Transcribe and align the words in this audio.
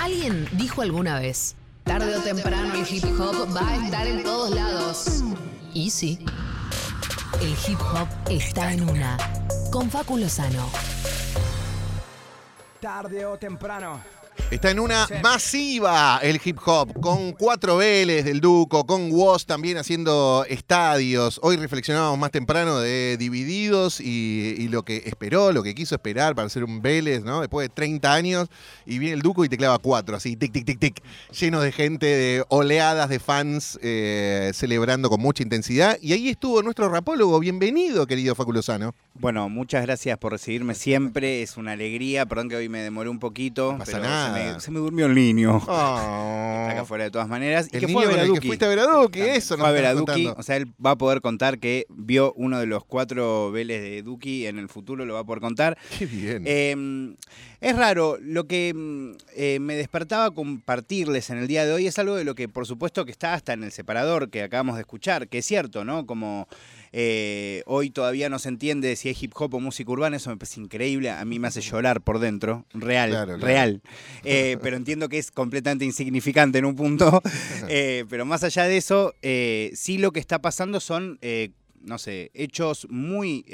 Alguien 0.00 0.48
dijo 0.52 0.82
alguna 0.82 1.18
vez, 1.18 1.56
tarde 1.84 2.16
o 2.16 2.20
temprano 2.20 2.74
el 2.74 2.86
hip 2.88 3.04
hop 3.18 3.56
va 3.56 3.68
a 3.68 3.84
estar 3.84 4.06
en 4.06 4.22
todos 4.22 4.54
lados. 4.54 5.22
Y 5.74 5.90
sí, 5.90 6.18
el 7.40 7.50
hip 7.66 7.80
hop 7.80 8.08
está 8.30 8.72
en 8.72 8.88
una. 8.88 9.16
Con 9.70 9.90
Facu 9.90 10.16
Lozano. 10.16 10.70
Tarde 12.80 13.26
o 13.26 13.38
temprano. 13.38 14.00
Está 14.48 14.70
en 14.70 14.78
una 14.78 15.08
masiva 15.24 16.20
el 16.22 16.40
hip 16.42 16.58
hop, 16.64 17.00
con 17.00 17.32
cuatro 17.32 17.78
Vélez 17.78 18.24
del 18.24 18.40
Duco, 18.40 18.86
con 18.86 19.10
Woz 19.10 19.44
también 19.44 19.76
haciendo 19.76 20.46
estadios. 20.48 21.40
Hoy 21.42 21.56
reflexionábamos 21.56 22.16
más 22.16 22.30
temprano 22.30 22.78
de 22.78 23.16
Divididos 23.18 24.00
y, 24.00 24.54
y 24.56 24.68
lo 24.68 24.84
que 24.84 25.02
esperó, 25.04 25.50
lo 25.50 25.64
que 25.64 25.74
quiso 25.74 25.96
esperar 25.96 26.36
para 26.36 26.46
hacer 26.46 26.62
un 26.62 26.80
Vélez, 26.80 27.24
¿no? 27.24 27.40
Después 27.40 27.68
de 27.68 27.74
30 27.74 28.14
años, 28.14 28.48
y 28.86 29.00
viene 29.00 29.14
el 29.14 29.22
Duco 29.22 29.44
y 29.44 29.48
te 29.48 29.56
clava 29.56 29.80
cuatro, 29.80 30.14
así, 30.14 30.36
tic, 30.36 30.52
tic, 30.52 30.64
tic, 30.64 30.78
tic, 30.78 31.02
lleno 31.32 31.60
de 31.60 31.72
gente, 31.72 32.06
de 32.06 32.44
oleadas 32.48 33.08
de 33.08 33.18
fans 33.18 33.80
eh, 33.82 34.52
celebrando 34.54 35.10
con 35.10 35.20
mucha 35.20 35.42
intensidad. 35.42 35.98
Y 36.00 36.12
ahí 36.12 36.28
estuvo 36.28 36.62
nuestro 36.62 36.88
rapólogo. 36.88 37.40
Bienvenido, 37.40 38.06
querido 38.06 38.36
Facu 38.36 38.52
Lozano. 38.52 38.94
Bueno, 39.14 39.48
muchas 39.48 39.82
gracias 39.82 40.18
por 40.18 40.32
recibirme 40.32 40.74
siempre. 40.74 41.42
Es 41.42 41.56
una 41.56 41.72
alegría. 41.72 42.26
Perdón 42.26 42.48
que 42.48 42.56
hoy 42.56 42.68
me 42.68 42.80
demoré 42.80 43.08
un 43.08 43.18
poquito. 43.18 43.72
No 43.72 43.78
pasa 43.78 43.92
pero 43.92 44.04
nada. 44.04 44.35
Se, 44.36 44.52
me, 44.52 44.60
se 44.60 44.70
me 44.70 44.78
durmió 44.80 45.06
el 45.06 45.14
niño. 45.14 45.56
Oh. 45.66 46.56
Está 46.66 46.70
acá 46.70 46.80
afuera 46.82 47.04
de 47.04 47.10
todas 47.10 47.28
maneras. 47.28 47.68
Y 47.72 47.76
El 47.76 47.80
que 47.80 47.86
niño 47.86 47.98
fue 47.98 48.06
a 48.06 48.08
ver 48.08 48.18
a 48.18 48.22
que 48.22 48.28
Duki. 48.28 48.46
fuiste 48.48 48.64
a 48.64 48.68
ver 48.68 48.78
a 48.80 48.86
Duki, 48.86 49.20
eso 49.20 49.54
Fue 49.54 49.58
nos 49.58 49.66
a 49.68 49.70
ver 49.72 49.86
a 49.86 49.94
Duki. 49.94 50.26
O 50.36 50.42
sea, 50.42 50.56
él 50.56 50.66
va 50.84 50.92
a 50.92 50.96
poder 50.98 51.20
contar 51.20 51.58
que 51.58 51.86
vio 51.88 52.32
uno 52.34 52.58
de 52.58 52.66
los 52.66 52.84
cuatro 52.84 53.50
Vélez 53.50 53.82
de 53.82 54.02
Duki 54.02 54.46
en 54.46 54.58
el 54.58 54.68
futuro. 54.68 55.04
Lo 55.04 55.14
va 55.14 55.20
a 55.20 55.24
poder 55.24 55.40
contar. 55.40 55.78
Qué 55.98 56.06
bien. 56.06 56.42
Eh, 56.46 57.14
es 57.60 57.74
raro, 57.76 58.18
lo 58.20 58.46
que 58.46 58.72
mm, 58.74 59.10
eh, 59.34 59.58
me 59.60 59.76
despertaba 59.76 60.30
compartirles 60.32 61.30
en 61.30 61.38
el 61.38 61.46
día 61.46 61.64
de 61.64 61.72
hoy 61.72 61.86
es 61.86 61.98
algo 61.98 62.14
de 62.14 62.24
lo 62.24 62.34
que 62.34 62.48
por 62.48 62.66
supuesto 62.66 63.04
que 63.04 63.12
está 63.12 63.34
hasta 63.34 63.54
en 63.54 63.64
el 63.64 63.72
separador 63.72 64.30
que 64.30 64.42
acabamos 64.42 64.76
de 64.76 64.82
escuchar, 64.82 65.28
que 65.28 65.38
es 65.38 65.46
cierto, 65.46 65.84
¿no? 65.84 66.06
Como 66.06 66.48
eh, 66.98 67.62
hoy 67.66 67.90
todavía 67.90 68.30
no 68.30 68.38
se 68.38 68.48
entiende 68.48 68.96
si 68.96 69.10
es 69.10 69.22
hip 69.22 69.32
hop 69.34 69.52
o 69.54 69.60
música 69.60 69.90
urbana, 69.92 70.16
eso 70.16 70.30
me 70.30 70.38
parece 70.38 70.60
increíble, 70.62 71.10
a 71.10 71.22
mí 71.26 71.38
me 71.38 71.46
hace 71.48 71.60
llorar 71.60 72.00
por 72.00 72.20
dentro, 72.20 72.64
real, 72.72 73.10
Claro, 73.10 73.34
claro. 73.34 73.46
real. 73.46 73.82
Eh, 74.24 74.56
pero 74.62 74.78
entiendo 74.78 75.10
que 75.10 75.18
es 75.18 75.30
completamente 75.30 75.84
insignificante 75.84 76.56
en 76.58 76.64
un 76.64 76.74
punto, 76.74 77.22
Eh, 77.68 78.06
pero 78.08 78.24
más 78.24 78.44
allá 78.44 78.64
de 78.64 78.78
eso, 78.78 79.14
sí 79.20 79.98
lo 79.98 80.10
que 80.12 80.20
está 80.20 80.40
pasando 80.40 80.80
son, 80.80 81.18
no 81.82 81.98
sé, 81.98 82.30
hechos 82.32 82.86
muy... 82.88 83.44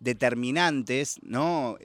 determinantes, 0.00 1.18
¿no? 1.22 1.76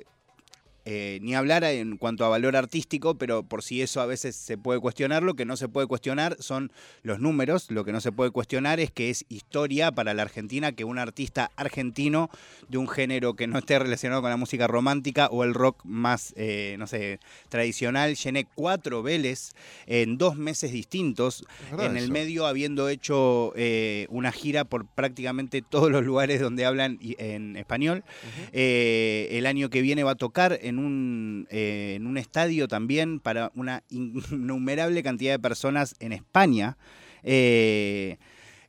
Eh, 0.86 1.20
ni 1.22 1.34
hablar 1.34 1.64
en 1.64 1.95
cuanto 1.95 2.26
a 2.26 2.30
valor 2.30 2.58
artístico, 2.58 3.16
pero 3.16 3.44
por 3.44 3.64
si 3.64 3.81
eso 3.81 4.02
a 4.02 4.06
veces 4.06 4.36
se 4.36 4.58
puede 4.58 4.81
cuestionar, 4.81 5.23
lo 5.23 5.34
que 5.34 5.45
no 5.45 5.56
se 5.56 5.70
puede 5.70 5.88
cuestionar 5.88 6.36
son 6.40 6.73
los 7.03 7.22
números, 7.22 7.72
lo 7.72 7.86
que 7.86 7.94
no 7.94 8.02
se 8.02 8.12
puede 8.12 8.31
cuestionar 8.31 8.81
es 8.81 8.92
que 8.92 9.09
es 9.09 9.23
historia 9.30 9.94
para 9.94 10.14
la 10.14 10.23
Argentina 10.23 10.73
que 10.73 10.84
un 10.84 11.00
artista 11.00 11.52
argentino 11.56 12.30
de 12.67 12.78
un 12.80 12.90
género 12.90 13.34
que 13.36 13.48
no 13.48 13.59
esté 13.59 13.80
relacionado 13.80 14.22
con 14.22 14.30
la 14.30 14.36
música 14.36 14.67
romántica 14.67 15.28
o 15.28 15.45
el 15.45 15.53
rock 15.53 15.80
más, 15.86 16.34
eh, 16.36 16.75
no 16.78 16.86
sé, 16.86 17.20
tradicional, 17.47 18.16
llené 18.16 18.45
cuatro 18.53 19.03
Vélez 19.03 19.53
en 19.86 20.18
dos 20.18 20.36
meses 20.36 20.73
distintos, 20.73 21.45
en 21.80 21.95
el 21.95 22.03
eso. 22.06 22.12
medio 22.12 22.45
habiendo 22.45 22.90
hecho 22.90 23.53
eh, 23.56 24.08
una 24.09 24.34
gira 24.34 24.66
por 24.66 24.86
prácticamente 24.86 25.62
todos 25.62 25.90
los 25.90 26.03
lugares 26.03 26.42
donde 26.42 26.66
hablan 26.66 27.00
en 27.02 27.56
español. 27.56 28.03
El 28.52 29.45
año 29.45 29.70
que 29.70 29.81
viene 29.81 30.03
va 30.03 30.12
a 30.12 30.16
tocar 30.16 30.59
en 30.62 30.72
un, 30.79 31.47
eh, 31.49 31.93
en 31.95 32.07
un 32.07 32.17
estadio 32.17 32.67
también 32.67 33.19
para 33.19 33.52
una 33.55 33.83
innumerable 33.89 35.03
cantidad 35.03 35.33
de 35.33 35.39
personas 35.39 35.95
en 35.99 36.13
España. 36.13 36.77
Eh, 37.23 38.17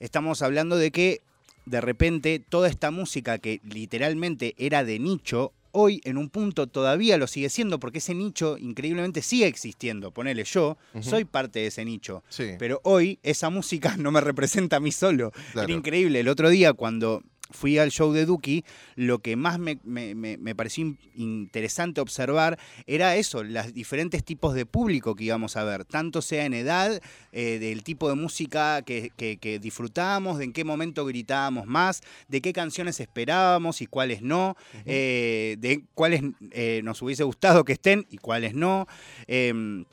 estamos 0.01 0.43
hablando 0.43 0.77
de 0.77 0.91
que 0.91 1.21
de 1.67 1.81
repente 1.81 2.39
toda 2.41 2.69
esta 2.69 2.91
música 2.91 3.39
que 3.39 3.61
literalmente 3.65 4.55
era 4.59 4.85
de 4.85 4.99
nicho, 4.99 5.53
hoy 5.75 6.01
en 6.05 6.17
un 6.17 6.31
punto 6.31 6.69
todavía 6.69 7.19
lo 7.19 7.27
sigue 7.27 7.51
siendo 7.51 7.81
porque 7.81 7.99
ese 7.99 8.15
nicho 8.15 8.57
increíblemente 8.59 9.23
sigue 9.23 9.47
existiendo. 9.47 10.13
Ponele 10.13 10.45
yo, 10.45 10.79
soy 11.01 11.25
parte 11.25 11.59
de 11.59 11.67
ese 11.67 11.85
nicho. 11.85 12.23
Sí. 12.29 12.53
Pero 12.59 12.81
hoy 12.85 13.19
esa 13.23 13.51
música 13.51 13.97
no 13.99 14.11
me 14.11 14.21
representa 14.21 14.77
a 14.77 14.81
mí 14.81 14.93
solo. 14.93 15.33
Claro. 15.53 15.69
Era 15.69 15.77
increíble. 15.77 16.21
El 16.21 16.29
otro 16.29 16.49
día 16.49 16.73
cuando 16.73 17.23
fui 17.55 17.79
al 17.79 17.91
show 17.91 18.13
de 18.13 18.27
Duki, 18.27 18.65
lo 18.97 19.21
que 19.21 19.37
más 19.37 19.59
me, 19.59 19.79
me- 19.85 20.15
me- 20.15 20.55
pareció 20.55 20.85
in- 20.85 20.99
interesante 21.15 22.01
observar 22.01 22.59
era 22.87 23.17
eso, 23.17 23.43
los 23.43 23.73
diferentes 23.73 24.25
tipos 24.25 24.55
de 24.55 24.67
público 24.67 25.15
que 25.15 25.25
íbamos 25.25 25.57
a 25.57 25.65
ver, 25.65 25.85
tanto 25.85 26.21
sea 26.23 26.45
en 26.45 26.55
edad, 26.55 27.01
eh, 27.33 27.59
del 27.59 27.83
tipo 27.83 28.09
de 28.09 28.15
música 28.17 28.83
que, 28.83 29.11
que, 29.17 29.37
que 29.39 29.59
disfrutábamos, 29.59 30.39
de 30.39 30.45
en 30.45 30.53
qué 30.53 30.65
momento 30.65 31.05
gritábamos 31.07 31.67
más, 31.67 32.03
de 32.29 32.41
qué 32.41 32.53
canciones 32.53 33.01
esperábamos 33.01 33.81
y 33.81 33.87
cuáles 33.87 34.23
no, 34.23 34.57
eh, 34.85 35.57
de 35.59 35.85
cuáles 35.95 36.23
eh, 36.51 36.81
nos 36.85 37.01
hubiese 37.03 37.25
gustado 37.25 37.65
que 37.65 37.73
estén 37.75 38.07
y 38.11 38.19
cuáles 38.19 38.55
no. 38.55 38.87
Em, 39.27 39.85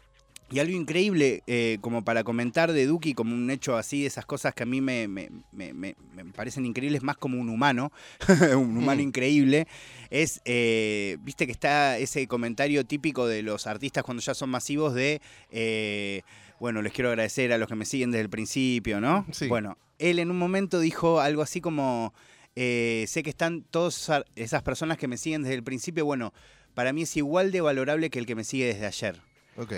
y 0.51 0.59
algo 0.59 0.75
increíble, 0.75 1.44
eh, 1.47 1.78
como 1.81 2.03
para 2.03 2.23
comentar 2.23 2.72
de 2.73 2.85
Duki, 2.85 3.13
como 3.13 3.34
un 3.34 3.50
hecho 3.50 3.75
así, 3.78 4.01
de 4.01 4.07
esas 4.07 4.25
cosas 4.25 4.53
que 4.53 4.63
a 4.63 4.66
mí 4.66 4.81
me, 4.81 5.07
me- 5.07 5.29
me- 5.51 5.73
me- 5.73 5.95
parecen 6.35 6.66
increíbles, 6.66 7.03
más 7.03 7.17
como 7.17 7.39
un 7.39 7.50
humano, 7.50 7.91
un 8.57 8.78
humano 8.78 9.01
Mm. 9.01 9.07
increíble, 9.07 9.67
es, 10.09 10.41
eh, 10.45 11.17
viste 11.22 11.45
que 11.45 11.51
está 11.51 11.97
ese 11.97 12.28
comentario 12.28 12.85
típico 12.85 13.28
de 13.28 13.41
los 13.44 13.67
artistas 13.67 14.03
cuando 14.03 14.22
ya 14.22 14.34
son 14.34 14.50
masivos 14.50 14.94
de, 14.94 15.22
eh, 15.51 16.22
bueno, 16.59 16.81
les 16.81 16.94
quiero 16.94 17.09
agradecer 17.09 17.51
a 17.53 17.57
los 17.57 17.68
que 17.68 17.75
me 17.75 17.85
siguen 17.85 18.12
desde 18.12 18.22
el 18.23 18.29
principio, 18.29 19.00
¿no? 19.01 19.25
Sí. 19.31 19.47
Bueno, 19.47 19.78
él 20.00 20.19
en 20.19 20.29
un 20.31 20.38
momento 20.38 20.79
dijo 20.79 21.19
algo 21.19 21.41
así 21.41 21.62
como, 21.62 22.13
sé 22.56 23.22
que 23.23 23.29
están 23.29 23.63
todas 23.63 24.12
esas 24.35 24.62
personas 24.63 24.97
que 24.97 25.07
me 25.07 25.18
siguen 25.18 25.44
desde 25.44 25.56
el 25.56 25.63
principio, 25.63 26.06
bueno, 26.06 26.33
para 26.73 26.94
mí 26.94 27.01
es 27.03 27.18
igual 27.18 27.51
de 27.51 27.62
valorable 27.62 28.09
que 28.09 28.19
el 28.19 28.25
que 28.25 28.35
me 28.35 28.44
sigue 28.44 28.66
desde 28.66 28.85
ayer. 28.85 29.22
Ok. 29.57 29.73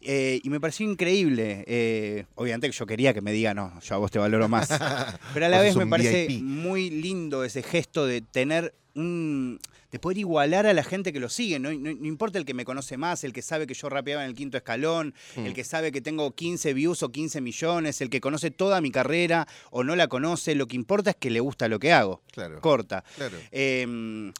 Eh, 0.00 0.40
y 0.42 0.50
me 0.50 0.60
pareció 0.60 0.88
increíble. 0.90 1.64
eh, 1.66 2.24
obviamente 2.36 2.68
que 2.68 2.76
yo 2.76 2.86
quería 2.86 3.12
que 3.14 3.20
me 3.20 3.32
diga, 3.32 3.54
no, 3.54 3.78
yo 3.80 3.94
a 3.94 3.98
vos 3.98 4.10
te 4.10 4.18
valoro 4.18 4.48
más. 4.48 4.68
Pero 5.34 5.46
a 5.46 5.48
la 5.48 5.60
vez 5.60 5.76
me 5.76 5.86
parece 5.86 6.26
VIP. 6.28 6.42
muy 6.42 6.90
lindo 6.90 7.44
ese 7.44 7.62
gesto 7.62 8.06
de 8.06 8.20
tener 8.22 8.74
un. 8.94 9.58
de 9.90 9.98
poder 9.98 10.18
igualar 10.18 10.66
a 10.66 10.72
la 10.74 10.82
gente 10.84 11.12
que 11.14 11.20
lo 11.20 11.28
sigue. 11.30 11.58
No, 11.58 11.72
No- 11.72 11.92
no 11.94 12.06
importa 12.06 12.38
el 12.38 12.44
que 12.44 12.52
me 12.54 12.64
conoce 12.64 12.96
más, 12.98 13.24
el 13.24 13.32
que 13.32 13.40
sabe 13.42 13.66
que 13.66 13.72
yo 13.74 13.88
rapeaba 13.88 14.22
en 14.22 14.28
el 14.30 14.34
quinto 14.36 14.56
escalón, 14.58 15.14
Mm. 15.36 15.46
el 15.46 15.54
que 15.54 15.64
sabe 15.64 15.92
que 15.92 16.00
tengo 16.00 16.30
15 16.34 16.74
views 16.74 17.02
o 17.02 17.08
15 17.10 17.40
millones, 17.40 18.00
el 18.02 18.10
que 18.10 18.20
conoce 18.20 18.50
toda 18.50 18.80
mi 18.82 18.90
carrera 18.90 19.46
o 19.70 19.82
no 19.84 19.96
la 19.96 20.08
conoce. 20.08 20.54
Lo 20.54 20.66
que 20.68 20.76
importa 20.76 21.10
es 21.10 21.16
que 21.16 21.30
le 21.30 21.40
gusta 21.40 21.68
lo 21.68 21.78
que 21.78 21.92
hago. 21.92 22.22
Claro. 22.32 22.60
Corta. 22.60 23.02
Claro. 23.16 23.36
Eh, 23.50 24.32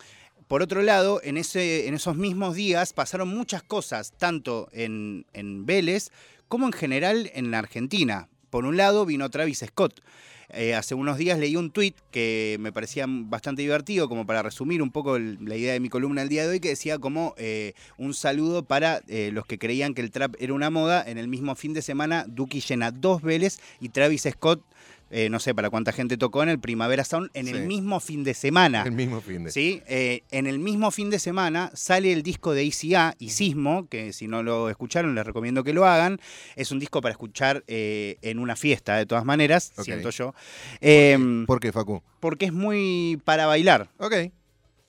por 0.48 0.62
otro 0.62 0.82
lado, 0.82 1.20
en, 1.22 1.36
esos 1.36 2.16
mismos 2.16 2.54
días 2.54 2.92
pasaron 2.92 3.28
muchas 3.28 3.62
cosas, 3.62 4.12
tanto 4.16 4.68
en, 4.72 5.26
en 5.34 5.66
Vélez 5.66 6.10
como 6.48 6.66
en 6.66 6.72
general 6.72 7.30
en 7.34 7.50
la 7.50 7.58
Argentina. 7.58 8.28
Por 8.50 8.64
un 8.64 8.76
lado 8.76 9.04
vino 9.04 9.28
Travis 9.30 9.62
Scott. 9.66 10.00
Eh, 10.50 10.74
hace 10.74 10.94
unos 10.94 11.18
días 11.18 11.38
leí 11.38 11.56
un 11.56 11.70
tuit 11.70 11.94
que 12.10 12.56
me 12.60 12.72
parecía 12.72 13.04
bastante 13.06 13.60
divertido, 13.60 14.08
como 14.08 14.24
para 14.24 14.42
resumir 14.42 14.80
un 14.80 14.90
poco 14.90 15.18
la 15.18 15.56
idea 15.56 15.74
de 15.74 15.80
mi 15.80 15.90
columna 15.90 16.22
el 16.22 16.30
día 16.30 16.44
de 16.44 16.48
hoy, 16.48 16.60
que 16.60 16.70
decía 16.70 16.98
como 16.98 17.34
eh, 17.36 17.74
un 17.98 18.14
saludo 18.14 18.64
para 18.64 19.02
eh, 19.08 19.30
los 19.32 19.44
que 19.44 19.58
creían 19.58 19.92
que 19.92 20.00
el 20.00 20.10
trap 20.10 20.34
era 20.38 20.54
una 20.54 20.70
moda. 20.70 21.04
En 21.06 21.18
el 21.18 21.28
mismo 21.28 21.54
fin 21.54 21.74
de 21.74 21.82
semana, 21.82 22.24
Duki 22.26 22.60
llena 22.60 22.90
dos 22.90 23.20
Vélez 23.20 23.58
y 23.80 23.90
Travis 23.90 24.26
Scott, 24.30 24.62
eh, 25.10 25.28
no 25.30 25.40
sé 25.40 25.54
para 25.54 25.70
cuánta 25.70 25.92
gente 25.92 26.16
tocó 26.16 26.42
en 26.42 26.48
el 26.48 26.58
Primavera 26.58 27.04
Sound, 27.04 27.30
en 27.34 27.46
Sí. 27.46 27.52
el 27.52 27.66
mismo 27.66 28.00
fin 28.00 28.24
de 28.24 28.34
semana. 28.34 28.82
El 28.84 28.92
mismo 28.92 29.20
fin 29.20 29.44
de. 29.44 29.50
¿Sí? 29.50 29.82
Eh, 29.86 30.22
en 30.30 30.46
el 30.46 30.58
mismo 30.58 30.90
fin 30.90 31.10
de 31.10 31.18
semana 31.18 31.70
sale 31.74 32.12
el 32.12 32.22
disco 32.22 32.52
de 32.54 32.64
ICA 32.64 33.14
y 33.18 33.30
Sismo, 33.30 33.88
que 33.88 34.12
si 34.12 34.28
no 34.28 34.42
lo 34.42 34.68
escucharon 34.70 35.14
les 35.14 35.26
recomiendo 35.26 35.64
que 35.64 35.72
lo 35.72 35.86
hagan. 35.86 36.20
Es 36.56 36.70
un 36.72 36.78
disco 36.78 37.00
para 37.00 37.12
escuchar 37.12 37.64
eh, 37.66 38.16
en 38.22 38.38
una 38.38 38.56
fiesta, 38.56 38.96
de 38.96 39.06
todas 39.06 39.24
maneras, 39.24 39.72
siento 39.82 40.10
yo. 40.10 40.34
Eh, 40.80 41.16
¿Por 41.46 41.60
qué, 41.60 41.72
Facu? 41.72 42.02
porque 42.20 42.46
es 42.46 42.52
muy 42.52 43.20
para 43.24 43.46
bailar. 43.46 43.88
Ok. 43.98 44.14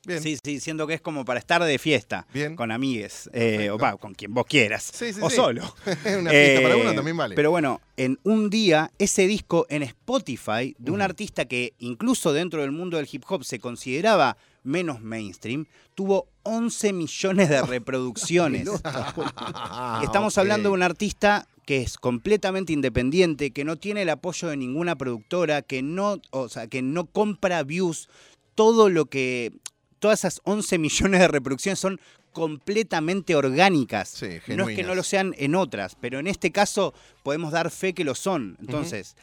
Bien. 0.05 0.21
Sí, 0.23 0.37
sí, 0.43 0.59
siento 0.59 0.87
que 0.87 0.93
es 0.93 1.01
como 1.01 1.25
para 1.25 1.39
estar 1.39 1.61
de 1.63 1.77
fiesta. 1.77 2.25
Bien. 2.33 2.55
Con 2.55 2.71
amigues. 2.71 3.29
eh, 3.33 3.69
o 3.69 3.77
va, 3.77 3.97
con 3.97 4.13
quien 4.13 4.33
vos 4.33 4.45
quieras. 4.47 4.89
Sí, 4.93 5.11
sí, 5.13 5.19
o 5.21 5.29
sí. 5.29 5.35
solo. 5.35 5.61
Una 5.85 6.31
fiesta 6.31 6.61
para 6.61 6.75
Eh, 6.75 6.81
uno 6.81 6.93
también 6.95 7.17
vale. 7.17 7.35
Pero 7.35 7.51
bueno, 7.51 7.81
en 7.97 8.17
un 8.23 8.49
día, 8.49 8.91
ese 8.97 9.27
disco 9.27 9.65
en 9.69 9.83
Spotify 9.83 10.75
de 10.79 10.91
un 10.91 11.01
artista 11.01 11.45
que 11.45 11.73
incluso 11.79 12.31
dentro 12.31 12.61
del 12.61 12.71
mundo 12.71 12.97
del 12.97 13.07
hip 13.11 13.23
hop 13.27 13.43
se 13.43 13.59
consideraba 13.59 14.37
menos 14.63 15.01
mainstream, 15.01 15.65
tuvo 15.95 16.27
11 16.43 16.93
millones 16.93 17.49
de 17.49 17.61
reproducciones. 17.65 18.67
Estamos 20.03 20.37
hablando 20.37 20.69
de 20.69 20.73
un 20.75 20.83
artista 20.83 21.47
que 21.65 21.81
es 21.81 21.97
completamente 21.97 22.73
independiente, 22.73 23.51
que 23.51 23.63
no 23.63 23.75
tiene 23.75 24.01
el 24.03 24.09
apoyo 24.09 24.47
de 24.47 24.57
ninguna 24.57 24.95
productora, 24.95 25.61
que 25.61 25.81
no, 25.83 26.19
o 26.31 26.49
sea, 26.49 26.67
que 26.67 26.81
no 26.81 27.05
compra 27.05 27.61
views, 27.63 28.09
todo 28.55 28.89
lo 28.89 29.05
que 29.05 29.53
todas 29.99 30.19
esas 30.19 30.41
11 30.43 30.77
millones 30.77 31.19
de 31.19 31.27
reproducciones 31.27 31.79
son 31.79 31.99
completamente 32.31 33.35
orgánicas. 33.35 34.09
Sí, 34.09 34.25
no 34.25 34.31
es 34.31 34.41
que 34.41 34.51
genuinas. 34.53 34.87
no 34.87 34.95
lo 34.95 35.03
sean 35.03 35.33
en 35.37 35.55
otras, 35.55 35.95
pero 35.99 36.19
en 36.19 36.27
este 36.27 36.51
caso 36.51 36.93
podemos 37.23 37.51
dar 37.51 37.71
fe 37.71 37.93
que 37.93 38.03
lo 38.03 38.15
son. 38.15 38.57
Entonces, 38.61 39.15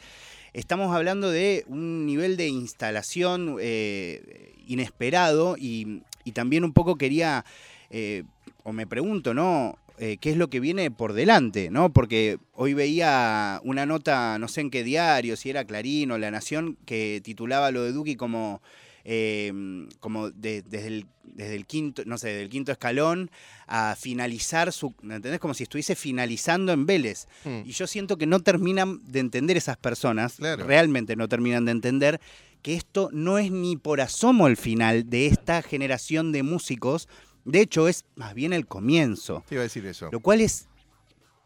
estamos 0.52 0.94
hablando 0.94 1.30
de 1.30 1.64
un 1.68 2.06
nivel 2.06 2.36
de 2.36 2.48
instalación 2.48 3.56
eh, 3.60 4.54
inesperado 4.66 5.56
y, 5.58 6.02
y 6.24 6.32
también 6.32 6.64
un 6.64 6.72
poco 6.72 6.96
quería, 6.96 7.44
eh, 7.90 8.24
o 8.64 8.72
me 8.72 8.86
pregunto, 8.86 9.34
¿no? 9.34 9.78
Eh, 9.98 10.18
¿Qué 10.20 10.30
es 10.30 10.36
lo 10.36 10.50
que 10.50 10.60
viene 10.60 10.90
por 10.90 11.14
delante? 11.14 11.70
¿no? 11.70 11.90
Porque 11.90 12.38
hoy 12.52 12.74
veía 12.74 13.60
una 13.64 13.86
nota, 13.86 14.38
no 14.38 14.46
sé 14.46 14.60
en 14.60 14.70
qué 14.70 14.84
diario, 14.84 15.36
si 15.36 15.48
era 15.48 15.64
Clarín 15.64 16.10
o 16.10 16.18
La 16.18 16.30
Nación, 16.30 16.76
que 16.84 17.22
titulaba 17.24 17.70
lo 17.70 17.82
de 17.82 17.92
Duki 17.92 18.14
como, 18.14 18.60
eh, 19.08 19.52
como 20.00 20.30
de- 20.30 20.62
desde, 20.62 20.88
el, 20.88 21.06
desde 21.22 21.54
el 21.54 21.64
quinto, 21.64 22.02
no 22.06 22.18
sé, 22.18 22.28
del 22.30 22.48
quinto 22.48 22.72
escalón 22.72 23.30
a 23.68 23.94
finalizar 23.98 24.72
su. 24.72 24.94
¿me 25.00 25.14
¿Entendés? 25.14 25.38
Como 25.38 25.54
si 25.54 25.62
estuviese 25.62 25.94
finalizando 25.94 26.72
en 26.72 26.86
Vélez. 26.86 27.28
Mm. 27.44 27.60
Y 27.64 27.70
yo 27.70 27.86
siento 27.86 28.18
que 28.18 28.26
no 28.26 28.40
terminan 28.40 29.00
de 29.04 29.20
entender 29.20 29.56
esas 29.56 29.76
personas, 29.76 30.34
Claro. 30.36 30.66
realmente 30.66 31.14
no 31.14 31.28
terminan 31.28 31.64
de 31.66 31.72
entender 31.72 32.20
que 32.62 32.74
esto 32.74 33.08
no 33.12 33.38
es 33.38 33.52
ni 33.52 33.76
por 33.76 34.00
asomo 34.00 34.48
el 34.48 34.56
final 34.56 35.08
de 35.08 35.26
esta 35.26 35.62
generación 35.62 36.32
de 36.32 36.42
músicos. 36.42 37.08
De 37.44 37.60
hecho, 37.60 37.86
es 37.86 38.04
más 38.16 38.34
bien 38.34 38.52
el 38.52 38.66
comienzo. 38.66 39.44
Te 39.48 39.54
iba 39.54 39.62
a 39.62 39.64
decir 39.70 39.86
eso. 39.86 40.08
Lo 40.10 40.18
cual 40.18 40.40
es. 40.40 40.66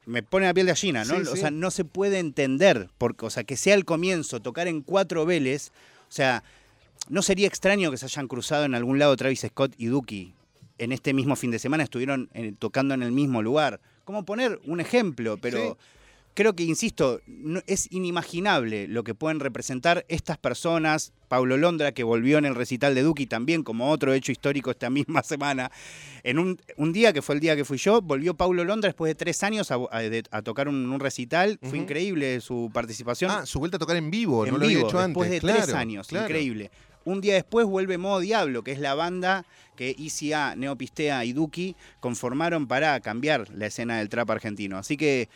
Me 0.06 0.22
pone 0.22 0.46
la 0.46 0.54
piel 0.54 0.64
de 0.64 0.72
gallina, 0.72 1.04
¿no? 1.04 1.14
Sí, 1.16 1.20
o 1.28 1.34
sí. 1.34 1.40
sea, 1.42 1.50
no 1.50 1.70
se 1.70 1.84
puede 1.84 2.20
entender. 2.20 2.88
Porque, 2.96 3.26
o 3.26 3.30
sea, 3.30 3.44
que 3.44 3.58
sea 3.58 3.74
el 3.74 3.84
comienzo, 3.84 4.40
tocar 4.40 4.66
en 4.66 4.80
cuatro 4.80 5.26
Vélez. 5.26 5.72
O 6.08 6.12
sea, 6.12 6.42
no 7.08 7.22
sería 7.22 7.46
extraño 7.48 7.90
que 7.90 7.96
se 7.96 8.06
hayan 8.06 8.28
cruzado 8.28 8.64
en 8.64 8.74
algún 8.74 8.98
lado 8.98 9.16
Travis 9.16 9.40
Scott 9.48 9.72
y 9.78 9.86
Duki. 9.86 10.34
En 10.78 10.92
este 10.92 11.12
mismo 11.12 11.36
fin 11.36 11.50
de 11.50 11.58
semana 11.58 11.82
estuvieron 11.82 12.30
eh, 12.34 12.52
tocando 12.58 12.94
en 12.94 13.02
el 13.02 13.12
mismo 13.12 13.42
lugar. 13.42 13.80
Como 14.04 14.24
poner 14.24 14.60
un 14.64 14.80
ejemplo, 14.80 15.36
pero 15.36 15.58
Sí. 15.58 15.86
creo 16.34 16.54
que, 16.54 16.62
insisto, 16.62 17.20
no- 17.26 17.60
es 17.66 17.86
inimaginable 17.92 18.88
lo 18.88 19.04
que 19.04 19.14
pueden 19.14 19.40
representar 19.40 20.06
estas 20.08 20.38
personas. 20.38 21.12
Paulo 21.28 21.56
Londra, 21.58 21.92
que 21.92 22.02
volvió 22.02 22.38
en 22.38 22.44
el 22.46 22.54
recital 22.54 22.94
de 22.94 23.02
Duki 23.02 23.26
también 23.26 23.62
como 23.62 23.90
otro 23.90 24.14
hecho 24.14 24.32
histórico 24.32 24.70
esta 24.70 24.88
misma 24.88 25.22
semana. 25.22 25.70
En 26.22 26.38
un, 26.38 26.58
un 26.76 26.92
día, 26.94 27.12
que 27.12 27.20
fue 27.22 27.34
el 27.34 27.40
día 27.42 27.54
que 27.56 27.64
fui 27.66 27.76
yo, 27.76 28.00
volvió 28.00 28.32
Paulo 28.34 28.64
Londra 28.64 28.88
después 28.88 29.10
de 29.10 29.14
tres 29.16 29.42
años 29.42 29.70
a, 29.70 29.78
a- 29.90 30.00
de- 30.00 30.24
a 30.30 30.40
tocar 30.42 30.66
un, 30.66 30.90
un 30.90 30.98
recital. 31.00 31.58
Fue 31.62 31.76
increíble 31.76 32.40
su 32.40 32.70
participación. 32.72 33.30
Ah, 33.30 33.44
su 33.44 33.58
vuelta 33.58 33.76
a 33.76 33.78
tocar 33.80 33.96
en 33.96 34.10
vivo, 34.10 34.46
en 34.46 34.52
no 34.52 34.58
lo 34.58 34.64
había 34.64 34.78
vivo, 34.78 34.88
hecho 34.88 34.98
después 34.98 35.26
antes. 35.26 35.42
de 35.42 35.46
Claro, 35.46 35.62
tres 35.64 35.74
años, 35.74 36.08
claro. 36.08 36.26
increíble. 36.26 36.70
Un 37.04 37.20
día 37.20 37.34
después 37.34 37.66
vuelve 37.66 37.98
Modo 37.98 38.20
Diablo, 38.20 38.62
que 38.62 38.72
es 38.72 38.78
la 38.78 38.94
banda 38.94 39.44
que 39.76 39.94
ICA, 39.96 40.54
Neopistea 40.56 41.24
y 41.24 41.32
Duki 41.32 41.74
conformaron 42.00 42.66
para 42.66 43.00
cambiar 43.00 43.48
la 43.50 43.66
escena 43.66 43.98
del 43.98 44.10
trap 44.10 44.30
argentino. 44.30 44.76
Así 44.76 44.96
que 44.96 45.28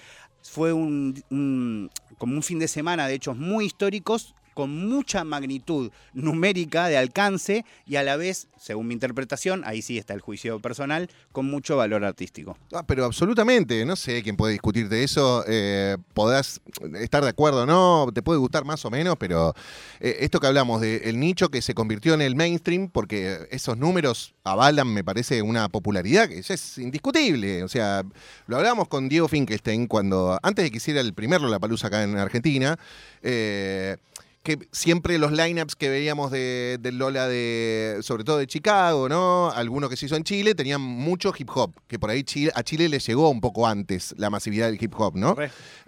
fue 0.43 0.73
un, 0.73 1.91
como 2.19 2.35
un 2.35 2.43
fin 2.43 2.59
de 2.59 2.69
semana 2.69 3.09
de 3.09 3.15
hechos 3.15 3.37
muy 3.37 3.65
históricos 3.65 4.35
con 4.55 4.89
mucha 4.89 5.25
magnitud 5.25 5.91
numérica 6.13 6.87
de 6.87 6.97
alcance 6.97 7.65
y 7.87 7.97
a 7.97 8.03
la 8.03 8.17
vez, 8.17 8.49
según 8.59 8.87
mi 8.87 8.95
interpretación, 8.95 9.63
ahí 9.67 9.83
sí 9.83 9.99
está 9.99 10.15
el 10.15 10.21
juicio 10.21 10.61
personal, 10.61 11.11
con 11.33 11.47
mucho 11.47 11.77
valor 11.77 12.05
artístico. 12.05 12.57
Ah, 12.73 12.85
pero 12.87 13.05
absolutamente, 13.05 13.85
no 13.85 13.97
sé 13.97 14.23
quién 14.23 14.37
puede 14.37 14.53
discutirte 14.53 15.03
eso. 15.03 15.45
eh, 15.47 15.97
podrás 16.15 16.61
estar 17.01 17.23
de 17.23 17.31
acuerdo 17.31 17.63
o 17.63 17.67
no, 17.67 18.11
te 18.15 18.23
puede 18.23 18.39
gustar 18.39 18.65
más 18.65 18.85
o 18.85 18.91
menos, 18.91 19.17
pero 19.19 19.55
eh, 20.01 20.19
esto 20.21 20.41
que 20.41 20.47
hablamos 20.47 20.81
del 20.81 21.19
nicho 21.19 21.51
que 21.51 21.61
se 21.61 21.75
convirtió 21.75 22.15
en 22.15 22.23
el 22.23 22.37
mainstream, 22.37 22.89
porque 22.89 23.49
esos 23.51 23.77
números 23.77 24.35
avalan, 24.45 24.93
me 24.93 25.03
parece, 25.03 25.43
una 25.43 25.69
popularidad 25.69 26.29
que 26.29 26.39
es 26.39 26.79
indiscutible. 26.79 27.63
O 27.63 27.69
sea, 27.69 28.05
lo 28.47 28.57
hablamos 28.57 28.89
con 28.89 29.09
Diego 29.09 29.29
Finkelstein 29.29 29.87
cuando, 29.87 30.39
antes 30.43 30.65
de 30.65 30.71
que 30.71 30.77
hiciera 30.77 31.01
el 31.01 31.15
primer 31.15 31.41
Lollapalooza 31.41 31.89
acá 31.89 32.03
en 32.03 32.17
Argentina, 32.17 32.79
eh, 33.23 33.97
que 34.45 34.59
siempre 34.71 35.19
los 35.19 35.33
lineups 35.33 35.75
que 35.75 35.89
veíamos 35.89 36.31
de, 36.31 36.79
del 36.81 36.99
Lola 36.99 37.27
de, 37.27 37.99
sobre 38.03 38.23
todo 38.23 38.37
de 38.39 38.47
Chicago, 38.47 39.09
¿no? 39.09 39.51
Alguno 39.51 39.89
que 39.89 39.97
se 39.97 40.05
hizo 40.07 40.15
en 40.17 40.23
Chile, 40.23 40.55
tenían 40.55 40.81
mucho 40.83 41.33
hip 41.37 41.49
hop, 41.55 41.73
que 41.89 41.99
por 41.99 42.11
ahí 42.11 42.23
Chile- 42.23 42.53
a 42.55 42.63
Chile 42.63 42.89
le 42.89 42.99
llegó 43.01 43.31
un 43.31 43.41
poco 43.41 43.67
antes 43.67 44.15
la 44.19 44.29
masividad 44.31 44.67
del 44.71 44.81
hip 44.81 44.93
hop, 44.97 45.17
¿no? 45.17 45.35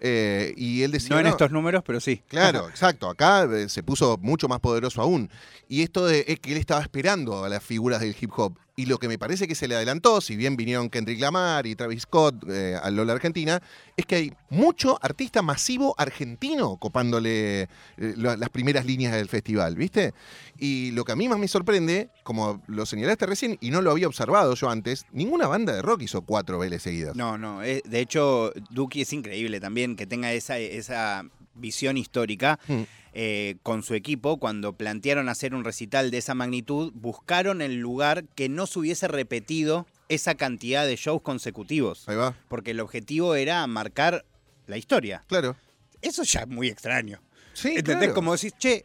Eh, 0.00 0.54
y 0.56 0.82
él 0.82 0.90
decía. 0.90 1.10
No 1.10 1.18
en 1.20 1.24
"No, 1.26 1.30
estos 1.30 1.50
números, 1.52 1.82
pero 1.86 2.00
sí. 2.00 2.22
Claro, 2.28 2.68
exacto. 2.70 3.08
Acá 3.08 3.44
eh, 3.44 3.68
se 3.68 3.82
puso 3.82 4.18
mucho 4.22 4.48
más 4.48 4.58
poderoso 4.60 5.02
aún. 5.02 5.30
Y 5.68 5.82
esto 5.82 6.06
de, 6.06 6.24
es 6.26 6.40
que 6.40 6.52
él 6.52 6.58
estaba 6.58 6.80
esperando 6.80 7.44
a 7.44 7.48
las 7.48 7.62
figuras 7.62 8.00
del 8.00 8.16
hip 8.18 8.30
hop. 8.36 8.56
Y 8.78 8.84
lo 8.84 8.98
que 8.98 9.08
me 9.08 9.18
parece 9.18 9.48
que 9.48 9.54
se 9.54 9.68
le 9.68 9.74
adelantó, 9.74 10.20
si 10.20 10.36
bien 10.36 10.54
vinieron 10.54 10.90
Kendrick 10.90 11.18
Lamar 11.18 11.66
y 11.66 11.74
Travis 11.74 12.02
Scott 12.02 12.44
eh, 12.46 12.76
al 12.82 12.94
Lola 12.94 13.14
Argentina, 13.14 13.62
es 13.96 14.04
que 14.04 14.16
hay 14.16 14.32
mucho 14.50 14.98
artista 15.00 15.40
masivo 15.40 15.94
argentino 15.96 16.76
copándole 16.76 17.62
eh, 17.62 17.68
las 17.96 18.50
primeras 18.50 18.84
líneas 18.84 19.14
del 19.14 19.30
festival, 19.30 19.76
¿viste? 19.76 20.12
Y 20.58 20.90
lo 20.90 21.04
que 21.04 21.12
a 21.12 21.16
mí 21.16 21.26
más 21.26 21.38
me 21.38 21.48
sorprende, 21.48 22.10
como 22.22 22.62
lo 22.66 22.84
señalaste 22.84 23.24
recién, 23.24 23.56
y 23.62 23.70
no 23.70 23.80
lo 23.80 23.92
había 23.92 24.08
observado 24.08 24.54
yo 24.54 24.68
antes, 24.68 25.06
ninguna 25.10 25.46
banda 25.46 25.72
de 25.72 25.80
rock 25.80 26.02
hizo 26.02 26.20
cuatro 26.20 26.58
veles 26.58 26.82
seguidas. 26.82 27.16
No, 27.16 27.38
no. 27.38 27.62
eh, 27.62 27.82
de 27.82 28.00
hecho, 28.00 28.52
Duki 28.68 29.00
es 29.00 29.12
increíble 29.14 29.58
también 29.58 29.96
que 29.96 30.06
tenga 30.06 30.34
esa, 30.34 30.58
esa 30.58 31.24
visión 31.56 31.96
histórica. 31.96 32.58
Mm. 32.68 32.82
eh, 33.18 33.56
con 33.62 33.82
su 33.82 33.94
equipo, 33.94 34.38
cuando 34.38 34.74
plantearon 34.74 35.30
hacer 35.30 35.54
un 35.54 35.64
recital 35.64 36.10
de 36.10 36.18
esa 36.18 36.34
magnitud, 36.34 36.92
buscaron 36.94 37.62
el 37.62 37.76
lugar 37.76 38.24
que 38.34 38.50
no 38.50 38.66
se 38.66 38.78
hubiese 38.78 39.08
repetido 39.08 39.86
esa 40.10 40.34
cantidad 40.34 40.86
de 40.86 40.96
shows 40.96 41.22
consecutivos. 41.22 42.06
Ahí 42.08 42.16
va. 42.16 42.36
Porque 42.48 42.72
el 42.72 42.80
objetivo 42.80 43.34
era 43.34 43.66
marcar 43.66 44.26
la 44.66 44.76
historia. 44.76 45.24
Claro. 45.28 45.56
Eso 46.02 46.22
ya 46.24 46.40
es 46.40 46.48
muy 46.48 46.68
extraño. 46.68 47.20
Sí, 47.54 47.68
¿Entendés? 47.68 47.96
claro. 47.98 48.14
Como 48.14 48.32
decís, 48.32 48.52
che, 48.58 48.84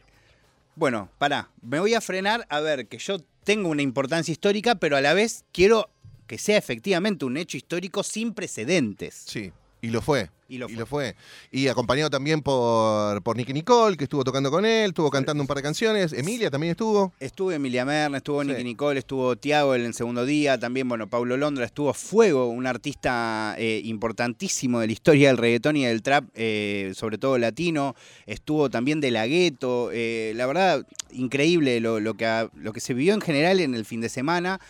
bueno, 0.76 1.10
pará, 1.18 1.50
me 1.60 1.78
voy 1.78 1.92
a 1.92 2.00
frenar 2.00 2.46
a 2.48 2.60
ver 2.60 2.88
que 2.88 2.98
yo 2.98 3.18
tengo 3.44 3.68
una 3.68 3.82
importancia 3.82 4.32
histórica, 4.32 4.76
pero 4.76 4.96
a 4.96 5.00
la 5.00 5.12
vez 5.12 5.44
quiero 5.52 5.90
que 6.26 6.38
sea 6.38 6.56
efectivamente 6.56 7.24
un 7.26 7.36
hecho 7.36 7.58
histórico 7.58 8.02
sin 8.02 8.32
precedentes. 8.32 9.24
Sí, 9.26 9.52
y 9.82 9.90
lo 9.90 10.00
fue. 10.00 10.30
Y 10.52 10.58
lo 10.58 10.66
Y 10.66 10.72
fue. 10.72 10.78
lo 10.80 10.86
fue. 10.86 11.16
Y 11.50 11.68
acompañado 11.68 12.10
también 12.10 12.42
por, 12.42 13.22
por 13.22 13.38
Nicky 13.38 13.54
Nicole, 13.54 13.96
que 13.96 14.04
estuvo 14.04 14.22
tocando 14.22 14.50
con 14.50 14.66
él, 14.66 14.90
estuvo 14.90 15.10
cantando 15.10 15.42
un 15.42 15.46
par 15.46 15.56
de 15.56 15.62
canciones. 15.62 16.12
Emilia 16.12 16.50
también 16.50 16.72
estuvo. 16.72 17.10
Estuvo 17.20 17.52
Emilia 17.52 17.86
Merna, 17.86 18.18
estuvo 18.18 18.42
Sí. 18.42 18.48
Nicky 18.48 18.62
Nicole, 18.64 18.98
estuvo 18.98 19.34
Tiago 19.36 19.74
en 19.74 19.86
el 19.86 19.94
segundo 19.94 20.26
día, 20.26 20.58
también, 20.58 20.86
bueno, 20.90 21.08
Paulo 21.08 21.38
Londra, 21.38 21.64
estuvo 21.64 21.94
Fuego, 21.94 22.48
un 22.48 22.66
artista 22.66 23.54
eh, 23.56 23.80
importantísimo 23.84 24.80
de 24.80 24.88
la 24.88 24.92
historia 24.92 25.28
del 25.28 25.38
reggaetón 25.38 25.78
y 25.78 25.86
del 25.86 26.02
trap, 26.02 26.26
eh, 26.34 26.92
sobre 26.94 27.16
todo 27.16 27.38
latino, 27.38 27.94
estuvo 28.26 28.68
también 28.68 29.00
de 29.00 29.10
la 29.10 29.26
gueto, 29.26 29.88
eh, 29.90 30.34
la 30.36 30.44
verdad, 30.44 30.86
increíble 31.12 31.80
lo, 31.80 31.98
lo 31.98 32.12
que, 32.12 32.50
lo 32.56 32.74
que 32.74 32.80
se 32.80 32.92
vivió 32.92 33.14
en 33.14 33.22
general 33.22 33.58
en 33.60 33.74
el 33.74 33.86
fin 33.86 34.02
de 34.02 34.10
semana, 34.10 34.60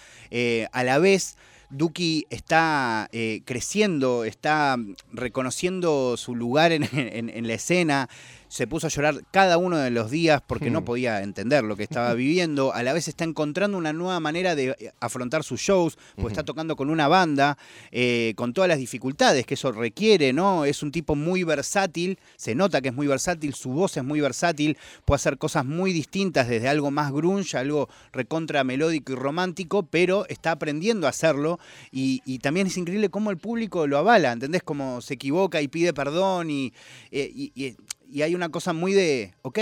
a 0.71 0.85
la 0.85 0.99
vez... 1.01 1.37
Duki 1.73 2.27
está 2.31 3.09
eh, 3.13 3.43
creciendo, 3.45 4.25
está 4.25 4.77
reconociendo 5.13 6.17
su 6.17 6.37
lugar 6.37 6.71
en- 6.73 6.85
en 6.93 7.47
la 7.49 7.55
escena, 7.55 8.09
se 8.53 8.67
puso 8.67 8.87
a 8.87 8.91
llorar 8.91 9.23
cada 9.31 9.57
uno 9.57 9.79
de 9.79 9.89
los 9.91 10.11
días 10.11 10.43
porque 10.47 10.71
no 10.71 10.83
Hmm. 10.83 10.85
podía 10.85 11.23
entender 11.23 11.65
lo 11.65 11.75
que 11.75 11.85
estaba 11.85 12.13
viviendo. 12.15 12.75
A 12.75 12.83
la 12.83 12.93
vez 12.93 13.09
está 13.09 13.25
encontrando 13.25 13.79
una 13.79 13.95
nueva 13.95 14.21
manera 14.21 14.55
de 14.55 14.77
eh, 14.79 14.93
afrontar 15.01 15.43
sus 15.43 15.59
shows, 15.59 15.97
porque 16.17 16.33
está 16.35 16.45
tocando 16.45 16.77
con 16.77 16.91
una 16.91 17.09
banda, 17.09 17.57
eh, 17.93 18.35
con 18.37 18.53
todas 18.53 18.69
las 18.69 18.77
dificultades 18.79 19.47
que 19.47 19.55
eso 19.55 19.73
requiere, 19.73 20.35
¿no? 20.35 20.67
Es 20.67 20.83
un 20.83 20.93
tipo 20.93 21.15
muy 21.15 21.45
versátil, 21.45 22.19
se 22.37 22.55
nota 22.55 22.83
que 22.83 22.89
es 22.89 22.95
muy 22.95 23.07
versátil, 23.07 23.55
su 23.55 23.71
voz 23.71 23.97
es 23.97 24.05
muy 24.05 24.21
versátil, 24.21 24.77
puede 25.07 25.17
hacer 25.17 25.39
cosas 25.39 25.65
muy 25.65 25.95
distintas, 25.95 26.47
desde 26.47 26.69
algo 26.69 26.91
más 26.91 27.11
grunge, 27.11 27.57
algo 27.57 27.89
recontra 28.13 28.65
melódico 28.65 29.13
y 29.13 29.17
romántico, 29.17 29.85
pero 29.85 30.27
está 30.29 30.51
aprendiendo 30.51 31.07
a 31.07 31.11
hacerlo 31.11 31.59
y, 31.91 32.21
y 32.27 32.39
también 32.41 32.67
es 32.67 32.77
increíble 32.77 33.09
cómo 33.09 33.31
el 33.31 33.39
público 33.39 33.87
lo 33.87 33.97
avala, 33.97 34.33
¿entendés? 34.33 34.63
Como 34.63 35.01
se 35.01 35.15
equivoca 35.15 35.63
y 35.63 35.69
pide 35.69 35.95
perdón 35.95 36.51
y, 36.51 36.75
eh, 37.11 37.33
y- 37.35 37.51
y- 37.55 37.77
y 38.13 38.23
hay 38.23 38.35
una 38.35 38.51
cosa 38.51 38.73
muy 38.73 38.93
de, 38.93 39.35
ok, 39.43 39.59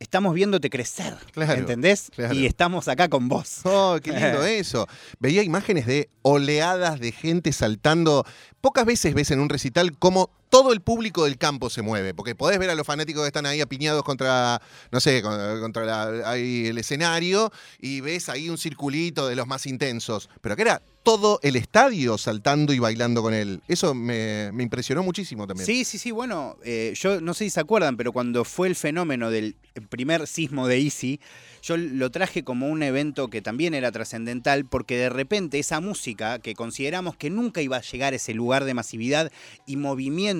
estamos 0.00 0.34
viéndote 0.34 0.70
crecer, 0.70 1.14
Claro, 1.32 1.52
¿entendés? 1.60 2.10
claro. 2.14 2.34
Y 2.34 2.46
estamos 2.46 2.88
acá 2.88 3.08
con 3.08 3.28
vos. 3.28 3.60
Oh, 3.64 3.98
qué 4.02 4.10
lindo 4.12 4.44
eso. 4.46 4.88
Veía 5.20 5.42
imágenes 5.42 5.86
de 5.86 6.08
oleadas 6.22 6.98
de 7.00 7.12
gente 7.12 7.52
saltando. 7.52 8.24
Pocas 8.60 8.84
veces 8.86 9.14
ves 9.14 9.30
en 9.30 9.40
un 9.40 9.48
recital 9.48 9.96
cómo 9.98 10.30
todo 10.48 10.72
el 10.72 10.80
público 10.80 11.24
del 11.24 11.36
campo 11.38 11.70
se 11.70 11.82
mueve, 11.82 12.14
porque 12.14 12.34
podés 12.34 12.58
ver 12.58 12.70
a 12.70 12.74
los 12.74 12.86
fanáticos 12.86 13.22
que 13.22 13.28
están 13.28 13.46
ahí 13.46 13.60
apiñados 13.60 14.02
contra, 14.04 14.60
no 14.92 15.00
sé, 15.00 15.20
con- 15.22 15.60
contra 15.60 16.34
el 16.36 16.78
escenario 16.78 17.50
y 17.80 18.00
ves 18.00 18.28
ahí 18.28 18.48
un 18.48 18.58
circulito 18.58 19.26
de 19.28 19.36
los 19.36 19.46
más 19.46 19.66
intensos. 19.66 20.28
Pero 20.40 20.52
acá 20.54 20.62
era 20.62 20.82
todo 21.02 21.38
el 21.42 21.56
estadio 21.56 22.16
saltando 22.16 22.72
y 22.72 22.78
bailando 22.78 23.20
con 23.20 23.34
él. 23.34 23.60
Eso 23.68 23.94
me, 23.94 24.50
me 24.52 24.62
impresionó 24.62 25.02
muchísimo 25.02 25.46
también. 25.46 25.66
Sí, 25.66 25.84
sí, 25.84 25.98
sí, 25.98 26.10
bueno, 26.12 26.56
eh, 26.64 26.94
yo 26.96 27.20
no 27.20 27.34
sé 27.34 27.44
si 27.44 27.50
se 27.50 27.60
acuerdan, 27.60 27.96
pero 27.98 28.12
cuando 28.12 28.44
fue 28.44 28.68
el 28.68 28.74
fenómeno 28.74 29.30
del 29.30 29.54
primer 29.90 30.26
sismo 30.26 30.66
de 30.66 30.78
Easy, 30.80 31.20
yo 31.62 31.76
lo 31.76 32.10
traje 32.10 32.42
como 32.42 32.68
un 32.68 32.82
evento 32.82 33.28
que 33.28 33.42
también 33.42 33.74
era 33.74 33.92
trascendental, 33.92 34.64
porque 34.64 34.96
de 34.96 35.10
repente 35.10 35.58
esa 35.58 35.80
música 35.80 36.38
que 36.38 36.54
consideramos 36.54 37.16
que 37.16 37.28
nunca 37.28 37.60
iba 37.60 37.76
a 37.76 37.82
llegar 37.82 38.14
a 38.14 38.16
ese 38.16 38.32
lugar 38.32 38.64
de 38.64 38.72
masividad 38.72 39.30
y 39.66 39.76
movimiento 39.76 40.33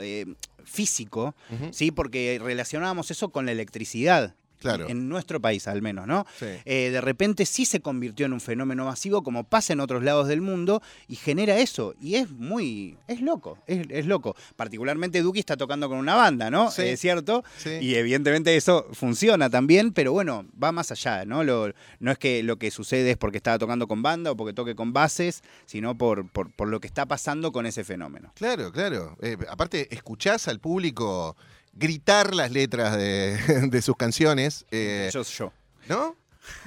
eh, 0.00 0.26
físico, 0.64 1.34
¿sí? 1.72 1.90
porque 1.90 2.38
relacionábamos 2.42 3.10
eso 3.10 3.30
con 3.30 3.46
la 3.46 3.52
electricidad. 3.52 4.34
Claro. 4.58 4.88
En 4.88 5.08
nuestro 5.08 5.40
país 5.40 5.68
al 5.68 5.82
menos, 5.82 6.06
¿no? 6.06 6.26
Sí. 6.38 6.46
eh, 6.64 6.90
de 6.90 7.00
repente 7.00 7.46
sí 7.46 7.64
se 7.64 7.80
convirtió 7.80 8.26
en 8.26 8.32
un 8.32 8.40
fenómeno 8.40 8.84
masivo 8.84 9.22
como 9.22 9.44
pasa 9.44 9.72
en 9.72 9.80
otros 9.80 10.02
lados 10.02 10.28
del 10.28 10.40
mundo 10.40 10.82
y 11.06 11.16
genera 11.16 11.56
eso. 11.58 11.94
Y 12.00 12.16
es 12.16 12.30
muy, 12.30 12.96
es 13.06 13.20
loco, 13.20 13.58
es, 13.66 13.86
es 13.90 14.06
loco. 14.06 14.34
Particularmente 14.56 15.22
Duki 15.22 15.38
está 15.40 15.56
tocando 15.56 15.88
con 15.88 15.98
una 15.98 16.14
banda, 16.14 16.50
¿no? 16.50 16.70
Sí. 16.70 16.82
Es 16.82 17.00
cierto. 17.00 17.44
Sí. 17.56 17.70
Y 17.80 17.94
evidentemente 17.94 18.56
eso 18.56 18.86
funciona 18.92 19.48
también, 19.50 19.92
pero 19.92 20.12
bueno, 20.12 20.44
va 20.62 20.72
más 20.72 20.90
allá, 20.90 21.24
¿no? 21.24 21.44
Lo- 21.44 21.72
no 22.00 22.10
es 22.10 22.18
que 22.18 22.42
lo 22.42 22.56
que 22.58 22.70
sucede 22.70 23.12
es 23.12 23.16
porque 23.16 23.36
estaba 23.36 23.58
tocando 23.58 23.86
con 23.86 24.02
banda 24.02 24.32
o 24.32 24.36
porque 24.36 24.52
toque 24.52 24.74
con 24.74 24.92
bases, 24.92 25.42
sino 25.66 25.96
por, 25.96 26.28
por, 26.28 26.50
por 26.50 26.68
lo 26.68 26.80
que 26.80 26.86
está 26.88 27.06
pasando 27.06 27.52
con 27.52 27.66
ese 27.66 27.84
fenómeno. 27.84 28.32
Claro, 28.34 28.72
claro. 28.72 29.16
Eh, 29.22 29.36
aparte, 29.48 29.94
escuchás 29.94 30.48
al 30.48 30.58
público 30.60 31.36
gritar 31.78 32.34
las 32.34 32.50
letras 32.50 32.96
de, 32.96 33.38
de 33.70 33.82
sus 33.82 33.96
canciones. 33.96 34.66
eh, 34.70 35.06
Ellos 35.10 35.30
yo. 35.36 35.52
¿No? 35.88 36.16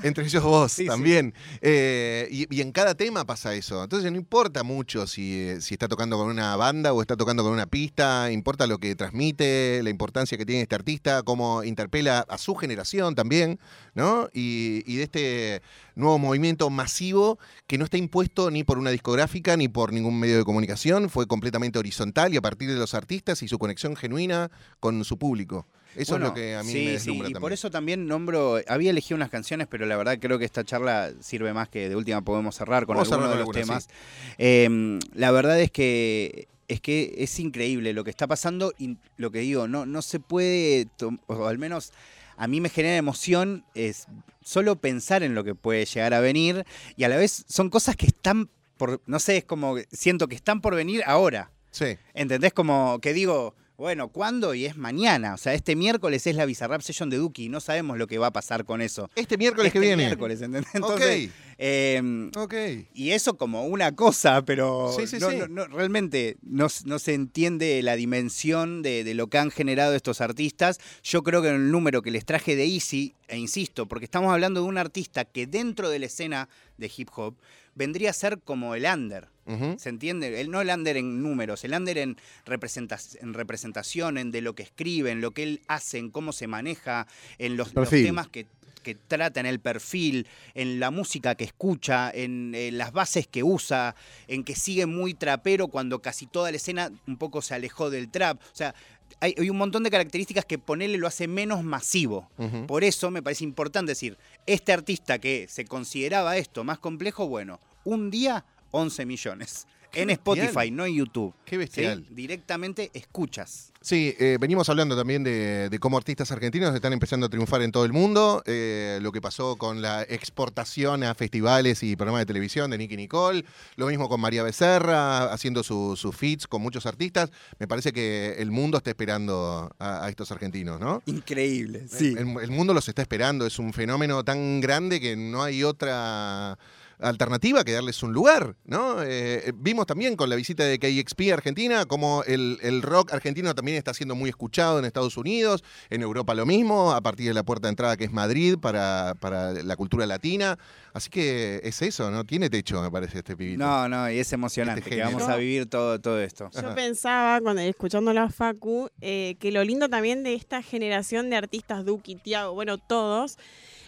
Entre 0.04 0.26
ellos 0.26 0.44
vos 0.44 0.72
Sí, 0.72 0.84
sí. 0.84 0.88
también. 0.88 1.34
Eh, 1.62 2.28
y, 2.32 2.56
y 2.56 2.62
en 2.62 2.72
cada 2.72 2.96
tema 2.96 3.26
pasa 3.26 3.54
eso. 3.56 3.84
Entonces 3.84 4.12
no 4.12 4.18
importa 4.18 4.64
mucho 4.64 5.08
si, 5.08 5.40
eh, 5.40 5.62
si 5.62 5.76
está 5.76 5.88
tocando 5.88 6.18
con 6.18 6.28
una 6.28 6.56
banda 6.56 6.94
o 6.94 7.02
está 7.02 7.16
tocando 7.18 7.44
con 7.44 7.54
una 7.54 7.66
pista, 7.68 8.32
importa 8.32 8.68
lo 8.68 8.78
que 8.78 8.96
transmite, 8.96 9.82
la 9.84 9.90
importancia 9.90 10.38
que 10.38 10.46
tiene 10.46 10.62
este 10.64 10.76
artista, 10.76 11.24
cómo 11.24 11.64
interpela 11.64 12.20
a 12.28 12.38
su 12.38 12.56
generación 12.56 13.16
también, 13.16 13.60
¿no? 13.94 14.30
Y, 14.34 14.84
y 14.86 14.98
de 14.98 15.04
este 15.04 15.62
nuevo 15.96 16.18
movimiento 16.20 16.70
masivo 16.70 17.38
que 17.68 17.78
no 17.78 17.86
está 17.86 17.98
impuesto 17.98 18.50
ni 18.52 18.64
por 18.64 18.78
una 18.78 18.92
discográfica 18.92 19.58
ni 19.58 19.68
por 19.68 19.94
ningún 19.94 20.20
medio 20.20 20.38
de 20.38 20.44
comunicación, 20.44 21.10
fue 21.10 21.28
completamente 21.28 21.80
horizontal 21.80 22.34
y 22.34 22.38
a 22.38 22.42
partir 22.42 22.70
de 22.70 22.76
los 22.76 22.94
artistas 22.94 23.44
y 23.44 23.48
su 23.48 23.60
conexión 23.60 23.96
genuina 23.96 24.50
con 24.80 25.04
su 25.04 25.18
público. 25.18 25.68
Eso 25.96 26.14
Bueno, 26.14 26.28
es 26.28 26.30
lo 26.32 26.36
que 26.36 26.56
a 26.56 26.64
mí 26.64 26.72
sí, 26.72 26.86
me 26.86 27.00
sí, 27.00 27.12
y 27.12 27.18
también. 27.18 27.42
por 27.42 27.54
eso 27.54 27.70
también 27.70 28.08
nombro, 28.08 28.60
había 28.68 28.92
elegido 28.92 29.16
unas 29.18 29.30
canciones, 29.30 29.68
pero 29.70 29.86
la 29.86 29.98
verdad 29.98 30.18
creo 30.20 30.40
que 30.40 30.46
esta 30.46 30.64
charla 30.64 31.12
sirve 31.20 31.54
más 31.54 31.68
que 31.70 31.90
de 31.90 31.96
última 31.96 32.22
podemos 32.22 32.56
cerrar 32.56 32.86
con 32.86 32.98
algunos 32.98 33.30
de 33.30 33.36
los 33.36 33.52
temas. 33.52 33.90
Eh, 34.38 35.00
la 35.14 35.32
verdad 35.32 35.60
es 35.60 35.72
que 35.72 36.48
es 36.68 36.80
que 36.80 37.16
es 37.18 37.38
increíble 37.40 37.92
lo 37.92 38.06
que 38.06 38.10
está 38.10 38.28
pasando 38.28 38.74
y 38.78 38.98
lo 39.18 39.30
que 39.30 39.40
digo, 39.40 39.68
no, 39.68 39.86
no 39.86 40.02
se 40.02 40.22
puede, 40.22 40.88
o 41.28 41.46
al 41.46 41.58
menos 41.58 41.92
a 42.38 42.48
mí 42.48 42.62
me 42.62 42.70
genera 42.70 42.96
emoción 42.96 43.66
es 43.76 44.08
solo 44.42 44.78
pensar 44.78 45.22
en 45.22 45.36
lo 45.36 45.44
que 45.44 45.54
puede 45.54 45.86
llegar 45.86 46.14
a 46.14 46.22
venir 46.22 46.66
y 46.96 47.04
a 47.04 47.10
la 47.10 47.18
vez 47.18 47.44
son 47.50 47.70
cosas 47.70 47.98
que 47.98 48.06
están 48.06 48.50
por, 48.78 49.02
no 49.06 49.20
sé, 49.20 49.38
es 49.38 49.44
como 49.44 49.76
siento 49.92 50.28
que 50.30 50.36
están 50.36 50.62
por 50.62 50.74
venir 50.74 51.04
ahora. 51.06 51.52
Sí. 51.72 51.98
¿Entendés? 52.14 52.54
Como 52.54 53.00
que 53.00 53.14
digo, 53.14 53.54
bueno, 53.82 54.10
¿cuándo? 54.10 54.54
Y 54.54 54.66
es 54.68 54.78
mañana. 54.78 55.34
O 55.34 55.38
sea, 55.38 55.56
este 55.56 55.76
miércoles 55.76 56.28
es 56.28 56.36
la 56.36 56.46
Bizarrap 56.46 56.82
Session 56.82 57.10
de 57.10 57.18
Duki 57.18 57.46
y 57.46 57.50
no 57.50 57.60
sabemos 57.60 57.98
lo 57.98 58.06
que 58.06 58.20
va 58.20 58.28
a 58.28 58.32
pasar 58.32 58.64
con 58.64 58.80
eso. 58.80 59.10
Este 59.16 59.40
miércoles 59.40 59.70
Este 59.70 59.80
que 59.80 59.86
viene. 59.88 60.04
miércoles, 60.06 60.40
¿entendés? 60.40 60.70
Entonces, 60.76 61.32
eh, 61.58 62.30
ok, 62.36 62.44
ok. 62.44 62.54
y 62.94 63.10
eso 63.10 63.38
como 63.38 63.66
una 63.66 63.96
cosa, 63.96 64.46
pero 64.46 64.94
Sí, 64.96 65.08
sí, 65.08 65.18
no- 65.20 65.32
sí. 65.32 65.38
no- 65.38 65.48
no- 65.48 65.66
realmente 65.66 66.38
no, 66.44 66.70
se 66.70 67.14
entiende 67.16 67.82
la 67.82 67.96
dimensión 67.96 68.84
de, 68.84 69.04
de 69.04 69.16
lo 69.16 69.28
que 69.32 69.40
han 69.40 69.50
generado 69.50 69.96
estos 69.96 70.22
artistas. 70.22 70.78
Yo 71.02 71.24
creo 71.24 71.42
que 71.42 71.48
en 71.50 71.56
el 71.56 71.72
número 71.72 72.04
que 72.04 72.12
les 72.12 72.24
traje 72.24 72.56
de 72.56 72.66
Easy, 72.66 73.16
e 73.30 73.40
insisto, 73.40 73.88
porque 73.88 74.06
estamos 74.06 74.32
hablando 74.32 74.62
de 74.62 74.68
un 74.68 74.78
artista 74.78 75.26
que 75.26 75.48
dentro 75.48 75.90
de 75.90 75.98
la 75.98 76.06
escena 76.06 76.50
de 76.78 76.92
hip 76.96 77.10
hop 77.16 77.36
vendría 77.74 78.12
a 78.12 78.14
ser 78.14 78.38
como 78.44 78.76
el 78.76 78.86
under. 78.86 79.30
¿Se 79.78 79.90
entiende? 79.90 80.40
El, 80.40 80.50
no 80.52 80.62
el 80.62 80.70
under 80.70 80.98
en 80.98 81.22
números, 81.22 81.64
el 81.64 81.74
under 81.74 81.98
en, 81.98 82.18
representa- 82.46 83.00
en 83.20 83.34
representación, 83.34 84.18
en 84.18 84.32
de 84.32 84.42
lo 84.42 84.54
que 84.56 84.64
escribe, 84.64 85.12
en 85.12 85.20
lo 85.22 85.32
que 85.32 85.44
él 85.44 85.62
hace, 85.68 85.98
en 85.98 86.10
cómo 86.10 86.32
se 86.32 86.48
maneja, 86.48 87.08
en 87.38 87.58
los, 87.58 87.74
temas 88.06 88.28
que, 88.28 88.46
que 88.84 88.96
trata, 88.96 89.40
en 89.40 89.46
el 89.46 89.60
perfil, 89.60 90.28
en 90.54 90.80
la 90.80 90.92
música 90.92 91.36
que 91.36 91.44
escucha, 91.44 92.12
en, 92.14 92.56
las 92.78 92.92
bases 92.94 93.28
que 93.28 93.44
usa, 93.44 93.96
en 94.28 94.44
que 94.44 94.56
sigue 94.56 94.86
muy 94.86 95.14
trapero 95.14 95.68
cuando 95.68 96.02
casi 96.02 96.28
toda 96.28 96.52
la 96.52 96.58
escena 96.58 96.92
un 97.08 97.18
poco 97.18 97.42
se 97.42 97.54
alejó 97.54 97.90
del 97.90 98.10
trap. 98.10 98.40
O 98.40 98.56
sea, 98.56 98.74
hay, 99.20 99.36
hay 99.38 99.50
un 99.50 99.58
montón 99.58 99.84
de 99.84 99.92
características 99.92 100.46
que 100.46 100.58
ponerle 100.58 100.98
lo 100.98 101.08
hace 101.08 101.28
menos 101.28 101.64
masivo. 101.64 102.30
Por 102.68 102.84
eso 102.84 103.12
me 103.12 103.22
parece 103.22 103.44
importante 103.44 103.92
decir, 103.92 104.18
este 104.46 104.72
artista 104.72 105.20
que 105.20 105.48
se 105.50 105.66
consideraba 105.66 106.38
esto 106.38 106.64
más 106.64 106.80
complejo, 106.80 107.28
bueno, 107.28 107.60
un 107.84 108.10
día 108.10 108.46
11 108.72 109.06
millones. 109.06 109.68
Qué 109.92 110.04
En 110.04 110.08
bestial. 110.08 110.38
Spotify, 110.40 110.72
no 110.72 110.86
en 110.86 110.96
YouTube. 110.96 111.34
Qué 111.44 111.56
¿sí? 111.56 111.58
bestial. 111.58 112.06
Directamente 112.10 112.90
escuchas. 112.94 113.74
Sí, 113.82 114.16
eh, 114.20 114.38
venimos 114.40 114.70
hablando 114.70 114.96
también 114.96 115.22
de, 115.22 115.68
de 115.70 115.80
cómo 115.80 115.98
artistas 115.98 116.32
argentinos 116.32 116.74
están 116.74 116.94
empezando 116.94 117.25
a 117.25 117.30
triunfar 117.30 117.62
en 117.62 117.74
todo 117.74 117.84
el 117.84 117.92
mundo. 117.92 118.42
eh, 118.46 119.00
lo 119.01 119.12
que 119.12 119.20
pasó 119.20 119.58
con 119.58 119.82
la 119.82 120.04
exportación 120.04 121.04
a 121.04 121.13
festivales 121.13 121.84
y 121.84 121.98
programas 121.98 122.22
de 122.22 122.25
televisión 122.28 122.72
de 122.72 122.78
Nicky 122.78 122.96
Nicole. 122.96 123.44
Lo 123.75 123.88
mismo 123.88 124.08
con 124.08 124.22
María 124.22 124.44
Becerra, 124.44 125.25
haciendo 125.34 125.62
su- 125.62 125.98
sus 125.98 126.16
feats 126.16 126.48
con 126.48 126.62
muchos 126.62 126.86
artistas. 126.86 127.30
Me 127.60 127.68
parece 127.68 127.92
que 127.92 128.36
el 128.40 128.50
mundo 128.50 128.78
está 128.78 128.92
esperando 128.92 129.75
a, 129.78 130.06
a 130.06 130.10
estos 130.10 130.32
argentinos, 130.32 130.80
¿no? 130.80 131.04
Increíble, 131.06 131.86
El, 132.00 132.18
el 132.42 132.51
mundo 132.51 132.74
los 132.74 132.88
está 132.88 133.01
esperando. 133.01 133.46
Es 133.46 133.60
un 133.60 133.74
fenómeno 133.74 134.24
tan 134.24 134.62
grande 134.62 135.01
que 135.01 135.18
no 135.18 135.44
hay 135.44 135.66
otra 135.66 136.58
alternativa 137.01 137.63
que 137.63 137.72
darles 137.74 138.01
un 138.03 138.13
lugar, 138.13 138.55
¿no? 138.65 139.01
Eh, 139.03 139.51
vimos 139.55 139.86
también 139.88 140.15
con 140.15 140.29
la 140.29 140.36
visita 140.36 140.63
de 140.63 140.79
KXP 140.79 141.31
a 141.31 141.34
Argentina 141.36 141.86
como 141.86 142.24
el, 142.25 142.60
el 142.62 142.81
rock 142.81 143.13
argentino 143.13 143.53
también 143.55 143.77
está 143.77 143.93
siendo 143.93 144.15
muy 144.15 144.29
escuchado 144.29 144.79
en 144.79 144.86
Estados 144.86 145.17
Unidos, 145.17 145.63
en 145.89 146.01
Europa 146.01 146.34
lo 146.36 146.46
mismo, 146.46 146.91
a 146.93 147.01
partir 147.01 147.27
de 147.27 147.34
la 147.34 147.43
puerta 147.43 147.67
de 147.67 147.72
entrada 147.72 147.98
que 147.98 148.03
es 148.05 148.12
Madrid 148.12 148.58
para, 148.62 149.15
para 149.20 149.53
la 149.53 149.75
cultura 149.75 150.05
latina. 150.05 150.58
Así 150.93 151.10
que 151.10 151.62
es 151.63 151.81
eso, 151.81 152.12
¿no? 152.12 152.25
Tiene 152.25 152.50
techo, 152.50 152.81
me 152.81 152.91
parece, 152.91 153.20
este 153.20 153.36
pibito. 153.38 153.63
No, 153.63 153.88
no, 153.88 154.12
y 154.12 154.20
es 154.20 154.31
emocionante 154.34 154.79
Este 154.81 154.89
que 154.89 154.96
género. 154.98 155.17
vamos 155.17 155.29
a 155.34 155.38
vivir 155.38 155.67
todo, 155.67 156.00
todo 156.00 156.20
esto. 156.22 156.50
Yo 156.53 156.60
Ajá. 156.60 156.75
pensaba, 156.75 157.39
cuando 157.41 157.62
escuchando 157.62 158.12
a 158.12 158.29
Facu, 158.29 158.89
eh, 159.00 159.36
que 159.39 159.51
lo 159.51 159.63
lindo 159.63 159.89
también 159.89 160.24
de 160.24 160.34
esta 160.34 160.62
generación 160.62 161.29
de 161.29 161.38
artistas, 161.38 161.86
Duki, 161.86 162.15
Tiago, 162.15 162.53
bueno, 162.53 162.77
todos, 162.77 163.38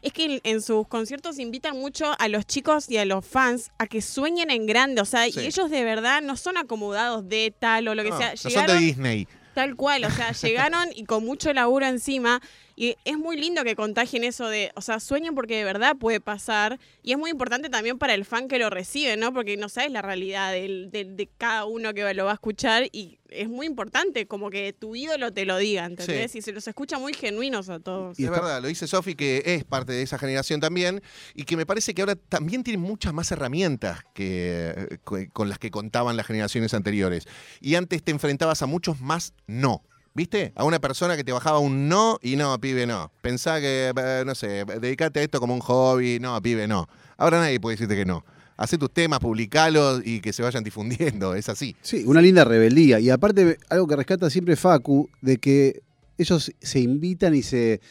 es 0.04 0.14
que 0.14 0.42
en, 0.44 0.62
sus 0.62 0.88
conciertos 0.88 1.40
invitan 1.40 1.78
mucho 1.80 2.14
a 2.20 2.28
los 2.28 2.46
chicos 2.46 2.90
y 2.90 2.98
a 2.98 3.06
los 3.06 3.26
fans 3.26 3.72
a 3.80 3.88
que 3.88 4.02
sueñen 4.02 4.52
en 4.52 4.66
grande. 4.68 5.02
O 5.02 5.06
sea, 5.06 5.26
Sí. 5.32 5.40
y 5.40 5.46
ellos 5.48 5.70
de 5.72 5.84
verdad 5.84 6.22
no 6.22 6.36
son 6.38 6.58
acomodados 6.58 7.28
de 7.28 7.56
tal 7.58 7.88
o 7.88 7.96
lo 7.96 8.04
que 8.04 8.10
No, 8.10 8.18
sea. 8.18 8.32
no 8.32 8.38
son 8.38 8.52
de 8.52 8.60
Llegaron 8.60 8.80
Disney. 8.80 9.28
tal 9.56 9.76
cual, 9.76 10.04
o 10.06 10.10
sea, 10.12 10.32
llegaron 10.34 10.90
y 10.94 11.06
con 11.06 11.26
mucho 11.26 11.52
laburo 11.54 11.86
encima. 11.88 12.42
Y 12.76 12.96
es 13.06 13.18
muy 13.18 13.38
lindo 13.38 13.64
que 13.64 13.76
contagien 13.76 14.24
eso 14.24 14.48
de, 14.48 14.72
o 14.76 14.82
sea, 14.82 15.00
sueñen 15.00 15.36
porque 15.36 15.58
de 15.58 15.64
verdad 15.64 15.96
puede 15.96 16.20
pasar. 16.20 16.80
Y 17.04 17.12
es 17.12 17.18
muy 17.18 17.30
importante 17.30 17.70
también 17.70 17.98
para 18.00 18.14
el 18.14 18.26
fan 18.26 18.48
que 18.48 18.58
lo 18.60 18.70
recibe, 18.70 19.16
¿no? 19.18 19.34
Porque 19.34 19.58
no 19.58 19.70
sabes 19.70 19.92
la 19.92 20.02
realidad 20.02 20.52
de, 20.52 20.90
de 20.92 21.30
cada 21.38 21.66
uno 21.66 21.94
que 21.94 22.14
lo 22.14 22.26
va 22.26 22.32
a 22.32 22.34
escuchar. 22.36 22.88
Y 22.92 23.20
es 23.30 23.48
muy 23.48 23.66
importante 23.68 24.26
como 24.28 24.50
que 24.50 24.74
tu 24.74 24.96
ídolo 24.96 25.32
te 25.32 25.46
lo 25.46 25.58
diga, 25.58 25.86
¿entendés? 25.86 26.32
Sí. 26.32 26.40
Y 26.40 26.42
se 26.42 26.52
los 26.52 26.68
escucha 26.68 26.98
muy 26.98 27.14
genuinos 27.14 27.70
a 27.70 27.80
todos. 27.80 28.20
Y 28.20 28.26
es 28.26 28.32
verdad, 28.32 28.62
lo 28.62 28.68
dice 28.68 28.88
Sofi, 28.88 29.16
que 29.16 29.42
es 29.46 29.64
parte 29.64 29.92
de 29.92 30.02
esa 30.02 30.18
generación 30.18 30.60
también, 30.60 31.02
y 31.36 31.44
que 31.44 31.56
me 31.58 31.66
parece 31.66 31.94
que 31.94 32.02
ahora 32.02 32.16
también 32.16 32.64
tienen 32.64 32.82
muchas 32.82 33.14
más 33.14 33.32
herramientas 33.32 34.00
que, 34.14 35.00
que- 35.08 35.30
con 35.30 35.50
las 35.50 35.60
que 35.60 35.72
contaban 35.72 36.18
las 36.18 36.26
generaciones 36.28 36.74
anteriores. 36.74 37.28
Y 37.62 37.76
antes 37.76 38.04
te 38.04 38.12
enfrentabas 38.12 38.62
a 38.62 38.66
muchos 38.66 39.00
más 39.02 39.34
no. 39.48 39.84
¿Viste? 40.16 40.54
A 40.56 40.64
una 40.64 40.80
persona 40.80 41.18
que 41.18 41.24
te 41.24 41.32
bajaba 41.32 41.58
un 41.58 41.90
no 41.90 42.20
y 42.22 42.36
no, 42.36 42.60
pibe, 42.62 42.86
no. 42.86 43.12
Pensá 43.22 43.60
que, 43.60 43.92
eh, 43.96 44.24
no 44.26 44.36
sé, 44.36 44.64
dedicate 44.80 45.20
a 45.20 45.24
esto 45.24 45.40
como 45.40 45.56
un 45.56 45.60
hobby, 45.60 46.20
no, 46.20 46.40
pibe, 46.42 46.68
no. 46.68 46.88
Ahora 47.18 47.40
nadie 47.40 47.60
puede 47.60 47.76
decirte 47.76 47.96
que 47.96 48.06
no. 48.06 48.24
Hacé 48.56 48.78
tus 48.78 48.92
temas, 48.92 49.20
publicalos 49.20 50.04
y 50.06 50.22
que 50.22 50.32
se 50.32 50.44
vayan 50.44 50.64
difundiendo, 50.64 51.34
es 51.34 51.50
así. 51.50 51.76
Sí, 51.82 52.04
una 52.06 52.22
linda 52.22 52.44
rebeldía. 52.46 53.00
Y 53.00 53.10
aparte, 53.10 53.58
algo 53.70 53.88
que 53.88 53.96
rescata 53.96 54.30
siempre 54.30 54.56
Facu, 54.56 55.10
de 55.22 55.38
que 55.38 55.82
ellos 56.20 56.52
se 56.62 56.80
invitan 56.80 57.34
y 57.34 57.42
se. 57.42 57.82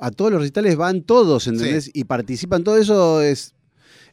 A 0.00 0.12
todos 0.12 0.30
los 0.30 0.40
recitales 0.40 0.76
van 0.76 1.02
todos, 1.02 1.48
¿entendés? 1.48 1.90
Y 1.92 2.04
participan. 2.04 2.62
Todo 2.62 2.78
eso 2.78 3.20
es. 3.20 3.54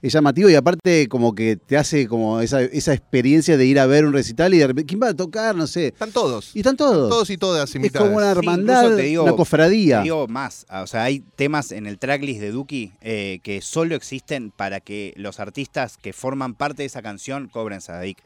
Es 0.01 0.13
llamativo 0.13 0.49
y 0.49 0.55
aparte 0.55 1.07
como 1.07 1.33
que 1.35 1.55
te 1.57 1.77
hace 1.77 2.07
como 2.07 2.41
esa, 2.41 2.61
esa 2.61 2.93
experiencia 2.93 3.57
de 3.57 3.65
ir 3.65 3.79
a 3.79 3.85
ver 3.85 4.05
un 4.05 4.13
recital 4.13 4.53
y 4.53 4.57
de 4.57 4.67
repente, 4.67 4.87
¿quién 4.87 5.01
va 5.01 5.09
a 5.09 5.13
tocar? 5.13 5.55
No 5.55 5.67
sé. 5.67 5.87
Están 5.87 6.11
todos. 6.11 6.51
Y 6.55 6.59
están 6.59 6.77
todos. 6.77 7.09
Todos 7.09 7.29
y 7.29 7.37
todas 7.37 7.69
es 7.69 7.75
invitadas. 7.75 8.07
como 8.07 8.17
una 8.17 8.31
hermandad, 8.31 8.81
incluso 8.83 8.97
te 8.97 9.03
digo- 9.03 9.23
una 9.23 9.33
cofradía. 9.33 9.97
Te 9.99 10.03
digo 10.03 10.27
más, 10.27 10.65
o 10.69 10.87
sea, 10.87 11.03
hay 11.03 11.23
temas 11.35 11.71
en 11.71 11.87
el 11.87 11.97
tracklist 11.99 12.39
de 12.41 12.51
Duki 12.51 12.93
eh, 13.01 13.39
que 13.43 13.61
solo 13.61 13.95
existen 13.95 14.51
para 14.51 14.79
que 14.79 15.13
los 15.17 15.39
artistas 15.39 15.97
que 15.97 16.13
forman 16.13 16.53
parte 16.53 16.83
de 16.83 16.87
esa 16.87 17.01
canción 17.01 17.47
cobren 17.47 17.81
Sadik. 17.81 18.17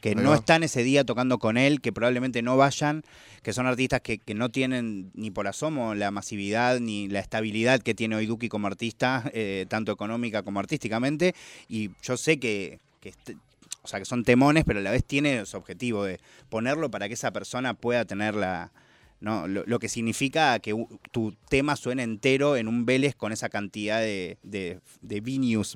Que 0.00 0.10
Ahí 0.10 0.14
no 0.14 0.30
va. 0.30 0.36
están 0.36 0.62
ese 0.62 0.82
día 0.82 1.04
tocando 1.04 1.38
con 1.38 1.56
él, 1.56 1.80
que 1.80 1.92
probablemente 1.92 2.42
no 2.42 2.56
vayan, 2.56 3.02
que 3.42 3.52
son 3.52 3.66
artistas 3.66 4.00
que, 4.02 4.18
que 4.18 4.34
no 4.34 4.50
tienen 4.50 5.10
ni 5.14 5.30
por 5.30 5.48
asomo 5.48 5.94
la 5.94 6.10
masividad 6.10 6.80
ni 6.80 7.08
la 7.08 7.20
estabilidad 7.20 7.80
que 7.80 7.94
tiene 7.94 8.14
hoy 8.16 8.26
Duki 8.26 8.48
como 8.48 8.66
artista, 8.66 9.28
eh, 9.32 9.66
tanto 9.68 9.92
económica 9.92 10.42
como 10.42 10.60
artísticamente. 10.60 11.34
Y 11.68 11.90
yo 12.02 12.16
sé 12.16 12.38
que, 12.38 12.78
que 13.00 13.08
este- 13.10 13.36
o 13.82 13.88
sea, 13.88 13.98
que 14.00 14.04
son 14.04 14.24
temones, 14.24 14.64
pero 14.64 14.80
a 14.80 14.82
la 14.82 14.90
vez 14.90 15.04
tiene 15.04 15.46
su 15.46 15.56
objetivo 15.56 16.04
de 16.04 16.18
ponerlo 16.48 16.90
para 16.90 17.06
que 17.08 17.14
esa 17.14 17.30
persona 17.32 17.72
pueda 17.74 18.04
tener 18.04 18.34
la, 18.34 18.72
¿no? 19.20 19.48
Lo, 19.48 19.64
lo 19.66 19.78
que 19.78 19.88
significa 19.88 20.58
que 20.58 20.74
tu 21.10 21.36
tema 21.48 21.76
suene 21.76 22.02
entero 22.02 22.56
en 22.56 22.68
un 22.68 22.86
Vélez 22.86 23.14
con 23.14 23.32
esa 23.32 23.48
cantidad 23.48 24.00
de, 24.00 24.38
de, 24.42 24.80
de 25.00 25.20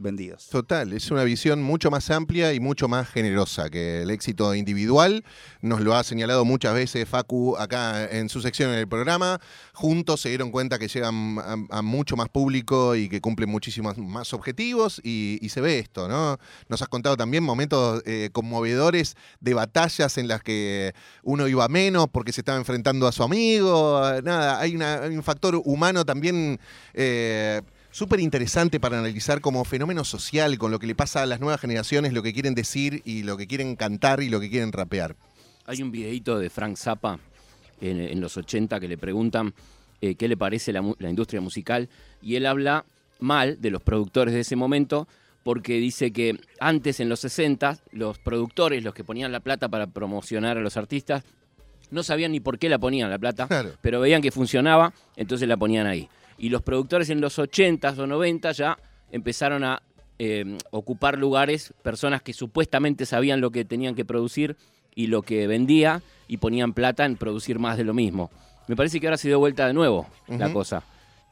vendidos. 0.01 0.49
Total, 0.49 0.93
es 0.93 1.11
una 1.11 1.25
visión 1.25 1.63
mucho 1.63 1.91
más 1.91 2.11
amplia 2.11 2.53
y 2.53 2.61
mucho 2.61 2.89
más 2.89 3.09
generosa 3.09 3.71
que 3.71 4.03
el 4.03 4.11
éxito 4.11 4.55
individual. 4.55 5.25
Nos 5.61 5.81
lo 5.81 5.95
ha 5.95 6.05
señalado 6.05 6.45
muchas 6.45 6.75
veces 6.75 7.09
Facu 7.09 7.57
acá 7.57 8.07
en 8.07 8.29
su 8.29 8.41
sección 8.41 8.71
en 8.71 8.79
el 8.79 8.89
programa. 8.89 9.41
Juntos 9.75 10.21
se 10.21 10.29
dieron 10.29 10.51
cuenta 10.51 10.79
que 10.79 10.89
llegan 10.89 11.39
a, 11.71 11.83
mucho 11.83 12.17
más 12.17 12.29
público 12.29 12.95
y 12.95 13.09
que 13.09 13.21
cumplen 13.21 13.49
muchísimos 13.49 13.99
más 13.99 14.33
objetivos 14.33 15.01
y, 15.03 15.39
se 15.51 15.61
ve 15.61 15.81
esto, 15.81 16.07
¿no? 16.07 16.39
Nos 16.69 16.81
has 16.81 16.89
contado 16.89 17.17
también 17.17 17.43
momentos 17.43 18.05
eh, 18.07 18.31
conmovedores 18.33 19.17
de 19.41 19.53
batallas 19.53 20.17
en 20.17 20.29
las 20.29 20.45
que 20.45 20.95
uno 21.25 21.49
iba 21.49 21.67
menos 21.67 22.07
porque 22.13 22.33
se 22.33 22.43
estaba 22.43 22.57
enfrentando 22.57 23.09
a 23.09 23.13
su 23.13 23.25
amigo. 23.31 24.01
Nada, 24.23 24.61
hay, 24.61 24.75
un 24.75 25.23
factor 25.23 25.61
humano 25.65 26.05
también. 26.05 26.59
eh, 26.95 27.61
Súper 27.93 28.21
interesante 28.21 28.79
para 28.79 29.01
analizar 29.01 29.41
como 29.41 29.65
fenómeno 29.65 30.05
social, 30.05 30.59
con 30.59 30.71
lo 30.71 30.79
que 30.79 30.87
le 30.87 30.95
pasa 30.95 31.23
a 31.23 31.27
las 31.27 31.41
nuevas 31.41 31.61
generaciones, 31.61 32.13
lo 32.13 32.23
que 32.23 32.33
quieren 32.33 32.55
decir 32.55 33.03
y 33.05 33.25
lo 33.25 33.37
que 33.37 33.49
quieren 33.49 33.75
cantar 33.75 34.23
y 34.23 34.29
lo 34.29 34.39
que 34.39 34.49
quieren 34.49 34.71
rapear. 34.71 35.17
Hay 35.67 35.83
un 35.83 35.91
videito 35.91 36.39
de 36.39 36.51
Frank 36.51 36.77
Zappa 36.77 37.19
en, 37.81 38.21
los 38.21 38.37
80 38.37 38.79
que 38.79 38.87
le 38.87 38.97
preguntan 38.97 39.55
eh, 40.01 40.15
qué 40.15 40.29
le 40.29 40.37
parece 40.37 40.73
la 40.73 41.11
industria 41.11 41.41
musical 41.41 41.89
y 42.23 42.37
él 42.37 42.47
habla 42.47 42.85
mal 43.19 43.61
de 43.61 43.71
los 43.71 43.83
productores 43.83 44.35
de 44.35 44.41
ese 44.41 44.55
momento 44.55 45.09
porque 45.43 45.75
dice 45.79 46.13
que 46.13 46.39
antes 46.61 47.01
en 47.01 47.09
los 47.09 47.21
60 47.21 47.79
los 47.91 48.21
productores, 48.21 48.85
los 48.85 48.95
que 48.95 49.03
ponían 49.03 49.33
la 49.33 49.41
plata 49.41 49.69
para 49.69 49.89
promocionar 49.89 50.59
a 50.59 50.61
los 50.61 50.77
artistas, 50.77 51.25
no 51.91 52.03
sabían 52.03 52.33
ni 52.33 52.41
por 52.41 52.59
qué 52.59 52.69
la 52.69 52.79
ponían 52.79 53.11
la 53.11 53.19
plata, 53.19 53.47
Claro. 53.47 53.71
pero 53.81 54.01
veían 54.01 54.23
que 54.23 54.31
funcionaba, 54.31 54.93
entonces 55.17 55.49
la 55.49 55.57
ponían 55.57 55.87
ahí. 55.87 56.09
Y 56.39 56.49
los 56.49 56.63
productores 56.63 57.11
en 57.11 57.21
los 57.21 57.39
80s 57.39 57.99
o 57.99 58.07
90 58.07 58.53
ya 58.53 58.79
empezaron 59.13 59.65
a 59.65 59.83
eh, 60.19 60.59
ocupar 60.71 61.19
lugares, 61.19 61.73
personas 61.83 62.23
que 62.23 62.33
supuestamente 62.33 63.07
sabían 63.07 63.41
lo 63.41 63.51
que 63.51 63.65
tenían 63.65 63.95
que 63.95 64.05
producir 64.05 64.57
y 64.95 65.07
lo 65.07 65.23
que 65.23 65.47
vendía 65.47 66.03
y 66.29 66.37
ponían 66.37 66.73
plata 66.75 67.05
en 67.07 67.17
producir 67.17 67.59
más 67.59 67.77
de 67.77 67.85
lo 67.85 67.95
mismo. 67.95 68.31
Me 68.69 68.77
parece 68.77 69.01
que 69.01 69.07
ahora 69.07 69.17
se 69.17 69.29
dio 69.29 69.39
vuelta 69.39 69.67
de 69.67 69.73
nuevo 69.73 70.07
la 70.29 70.53
cosa. 70.53 70.83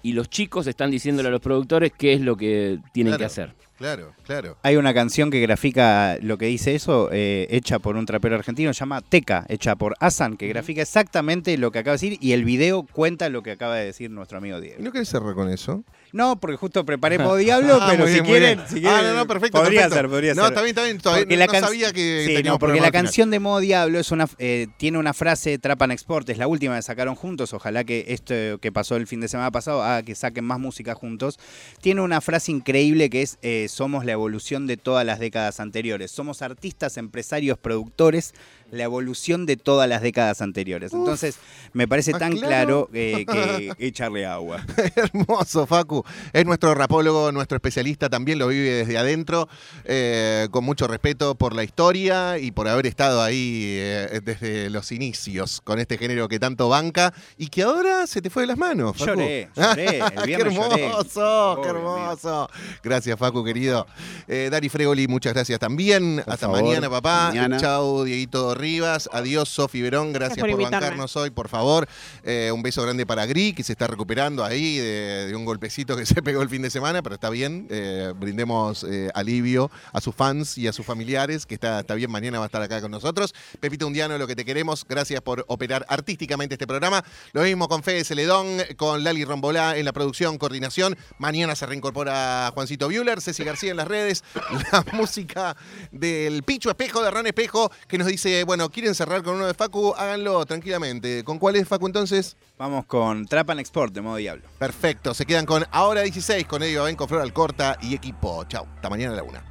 Y 0.02 0.12
los 0.12 0.30
chicos 0.30 0.66
están 0.66 0.90
diciéndole 0.90 1.28
a 1.28 1.30
los 1.32 1.40
productores 1.40 1.92
qué 1.96 2.14
es 2.14 2.20
lo 2.20 2.36
que 2.36 2.78
tienen 2.92 3.12
Claro. 3.12 3.18
que 3.20 3.24
hacer. 3.26 3.54
Claro, 3.78 4.12
claro. 4.26 4.56
Hay 4.64 4.74
una 4.76 4.92
canción 4.92 5.30
que 5.30 5.40
grafica 5.40 6.18
lo 6.20 6.36
que 6.36 6.46
dice 6.46 6.74
eso, 6.74 7.10
eh, 7.12 7.46
hecha 7.50 7.78
por 7.78 7.96
un 7.96 8.06
trapero 8.06 8.34
argentino, 8.34 8.74
se 8.74 8.80
llama 8.80 9.00
Teca, 9.02 9.46
hecha 9.48 9.76
por 9.76 9.94
Asan, 10.00 10.36
que 10.36 10.48
grafica 10.48 10.82
exactamente 10.82 11.56
lo 11.58 11.70
que 11.70 11.78
acaba 11.78 11.96
de 11.96 12.08
decir 12.08 12.18
y 12.20 12.32
el 12.32 12.44
video 12.44 12.82
cuenta 12.90 13.28
lo 13.28 13.42
que 13.44 13.52
acaba 13.52 13.76
de 13.76 13.84
decir 13.84 14.10
nuestro 14.10 14.38
amigo 14.38 14.58
¿Y 14.58 14.62
Diego. 14.62 14.76
no 14.82 14.90
querés 14.90 15.08
cerrar 15.08 15.34
con 15.34 15.48
eso? 15.48 15.84
No, 16.12 16.40
porque 16.40 16.56
justo 16.56 16.84
preparé 16.84 17.18
modo 17.20 17.36
Diablo, 17.36 17.78
Ah, 17.80 17.88
pero 17.92 18.08
si 18.08 18.20
quieren, 18.20 18.58
bien. 18.58 18.68
si 18.68 18.74
quieren, 18.80 18.90
Ah, 18.92 19.02
no, 19.02 19.14
no, 19.14 19.26
perfecto. 19.28 19.58
podría 19.60 19.82
perfecto. 19.82 19.96
ser, 19.96 20.08
podría 20.10 20.34
no, 20.34 20.42
ser. 20.42 20.52
está 20.52 20.62
bien, 20.62 20.70
está 20.70 20.84
bien. 20.84 20.98
Todavía 20.98 21.22
Porque 21.24 21.34
no, 21.36 21.38
la 21.38 21.46
no 21.46 21.52
can- 21.52 21.62
sabía 21.62 21.92
que 21.92 22.24
Sí, 22.36 22.42
no, 22.42 22.58
porque 22.58 22.80
la 22.80 22.90
canción 22.90 23.30
de 23.30 23.38
Modo 23.38 23.60
Diablo 23.60 24.00
es 24.00 24.10
una, 24.10 24.26
eh, 24.38 24.66
tiene 24.78 24.98
una 24.98 25.14
frase 25.14 25.56
Trap 25.58 25.82
and 25.82 25.92
Export, 25.92 26.28
es 26.30 26.38
la 26.38 26.48
última 26.48 26.74
que 26.74 26.82
sacaron 26.82 27.14
juntos. 27.14 27.52
Ojalá 27.54 27.84
que 27.84 28.06
esto 28.08 28.34
que 28.60 28.72
pasó 28.72 28.96
el 28.96 29.06
fin 29.06 29.20
de 29.20 29.28
semana 29.28 29.52
pasado 29.52 29.82
haga 29.84 30.02
que 30.02 30.16
saquen 30.16 30.44
más 30.44 30.58
música 30.58 30.94
juntos. 30.96 31.38
Tiene 31.80 32.00
una 32.00 32.20
frase 32.20 32.50
increíble 32.50 33.08
que 33.10 33.22
es: 33.22 33.38
eh, 33.42 33.66
Somos 33.68 34.04
la 34.04 34.12
evolución 34.12 34.66
de 34.66 34.76
todas 34.76 35.04
las 35.04 35.18
décadas 35.18 35.60
anteriores. 35.60 36.10
Somos 36.10 36.42
artistas, 36.42 36.96
empresarios, 36.96 37.58
productores, 37.58 38.34
la 38.70 38.84
evolución 38.84 39.46
de 39.46 39.56
todas 39.56 39.88
las 39.88 40.02
décadas 40.02 40.42
anteriores. 40.42 40.92
Entonces, 40.92 41.38
me 41.72 41.88
parece 41.88 42.12
más 42.12 42.20
tan 42.20 42.32
claro. 42.32 42.48
claro 42.48 42.90
eh, 42.92 43.24
que 43.26 43.72
echarle 43.86 44.26
agua. 44.26 44.64
Hermoso, 44.96 45.66
Facu. 45.66 46.04
Es 46.32 46.44
nuestro 46.44 46.74
rapólogo, 46.74 47.32
nuestro 47.32 47.56
especialista, 47.56 48.08
también 48.08 48.38
lo 48.38 48.48
vive 48.48 48.70
desde 48.70 48.98
adentro, 48.98 49.48
eh, 49.84 50.48
con 50.50 50.64
mucho 50.64 50.86
respeto 50.86 51.34
por 51.34 51.54
la 51.54 51.64
historia 51.64 52.38
y 52.38 52.50
por 52.50 52.68
haber 52.68 52.86
estado 52.86 53.22
ahí 53.22 53.76
eh, 53.78 54.20
desde 54.22 54.70
los 54.70 54.92
inicios 54.92 55.60
con 55.62 55.78
este 55.78 55.96
género 55.98 56.28
que 56.28 56.38
tanto 56.38 56.68
banca 56.68 57.14
y 57.36 57.48
que 57.48 57.62
ahora 57.62 58.06
se 58.06 58.20
te 58.20 58.30
fue 58.30 58.42
de 58.42 58.48
las 58.48 58.58
manos. 58.58 58.96
Facu. 58.96 59.12
Lloré, 59.12 59.48
lloré, 59.56 59.98
el 59.98 60.22
qué 60.24 60.32
lloré. 60.32 60.84
hermoso, 60.84 61.60
qué 61.62 61.68
hermoso. 61.68 62.50
Gracias, 62.82 63.18
Facu, 63.18 63.44
querido. 63.44 63.86
Dari 64.26 64.68
Fregoli, 64.68 65.08
muchas 65.08 65.32
gracias 65.32 65.58
también. 65.58 66.20
Por 66.24 66.34
Hasta 66.34 66.46
favor. 66.46 66.62
mañana, 66.62 66.90
papá. 66.90 67.28
Mañana. 67.28 67.58
Chau, 67.58 68.04
Dieguito 68.04 68.54
Rivas. 68.58 69.08
Adiós, 69.12 69.48
Sofi 69.48 69.80
Verón. 69.80 70.12
Gracias, 70.12 70.36
Gracias 70.36 70.56
por 70.56 70.70
bancarnos 70.70 71.16
hoy, 71.16 71.30
por 71.30 71.48
favor. 71.48 71.88
Eh, 72.24 72.50
un 72.52 72.62
beso 72.62 72.82
grande 72.82 73.06
para 73.06 73.24
Gri, 73.26 73.52
que 73.52 73.62
se 73.62 73.72
está 73.72 73.86
recuperando 73.86 74.44
ahí 74.44 74.78
de, 74.78 75.28
de 75.28 75.36
un 75.36 75.44
golpecito 75.44 75.96
que 75.96 76.04
se 76.06 76.22
pegó 76.22 76.42
el 76.42 76.48
fin 76.48 76.62
de 76.62 76.70
semana, 76.70 77.02
pero 77.02 77.14
está 77.14 77.30
bien. 77.30 77.66
Eh, 77.70 78.12
brindemos 78.16 78.84
eh, 78.84 79.10
alivio 79.14 79.70
a 79.92 80.00
sus 80.00 80.14
fans 80.14 80.58
y 80.58 80.66
a 80.66 80.72
sus 80.72 80.84
familiares, 80.84 81.46
que 81.46 81.54
está, 81.54 81.80
está 81.80 81.94
bien. 81.94 82.10
Mañana 82.10 82.38
va 82.38 82.44
a 82.44 82.46
estar 82.46 82.62
acá 82.62 82.80
con 82.80 82.90
nosotros. 82.90 83.34
Pepito 83.60 83.86
Undiano, 83.86 84.18
lo 84.18 84.26
que 84.26 84.36
te 84.36 84.44
queremos. 84.44 84.84
Gracias 84.88 85.20
por 85.20 85.44
operar 85.48 85.86
artísticamente 85.88 86.54
este 86.54 86.66
programa. 86.66 87.04
Lo 87.32 87.42
mismo 87.42 87.68
con 87.68 87.82
Fede 87.82 88.04
Celedón, 88.04 88.58
con 88.76 89.04
Lali 89.04 89.24
Rombolá 89.24 89.76
en 89.76 89.84
la 89.84 89.92
producción, 89.92 90.38
coordinación. 90.38 90.96
Mañana 91.18 91.54
se 91.54 91.66
reincorpora 91.66 92.50
Juancito 92.54 92.88
Bueller, 92.88 93.20
Ceci 93.20 93.44
García 93.44 93.70
en 93.70 93.76
las 93.76 93.88
redes. 93.88 94.24
La 94.72 94.84
música 94.92 95.56
del 95.92 96.42
Picho 96.42 96.70
Espejo, 96.70 97.02
de 97.02 97.10
Ran 97.10 97.26
Espejo, 97.26 97.70
que 97.86 97.98
nos 97.98 98.06
dice, 98.06 98.44
bueno, 98.48 98.70
quieren 98.70 98.94
cerrar 98.94 99.22
con 99.22 99.34
uno 99.34 99.46
de 99.46 99.52
Facu, 99.52 99.92
háganlo 99.94 100.46
tranquilamente. 100.46 101.22
¿Con 101.22 101.38
cuál 101.38 101.56
es 101.56 101.68
Facu 101.68 101.86
entonces? 101.86 102.34
Vamos 102.56 102.86
con 102.86 103.26
Trap 103.26 103.50
and 103.50 103.60
Export 103.60 103.92
de 103.92 104.00
Modo 104.00 104.16
Diablo. 104.16 104.48
Perfecto, 104.58 105.12
se 105.12 105.26
quedan 105.26 105.44
con 105.44 105.66
Ahora 105.70 106.00
16, 106.00 106.46
con 106.46 106.62
Eddie 106.62 106.78
Babenco, 106.78 107.06
Flor 107.06 107.20
Alcorta 107.20 107.76
y 107.82 107.94
equipo. 107.94 108.42
Chau, 108.44 108.66
hasta 108.74 108.88
mañana 108.88 109.12
a 109.12 109.16
la 109.16 109.22
una. 109.22 109.44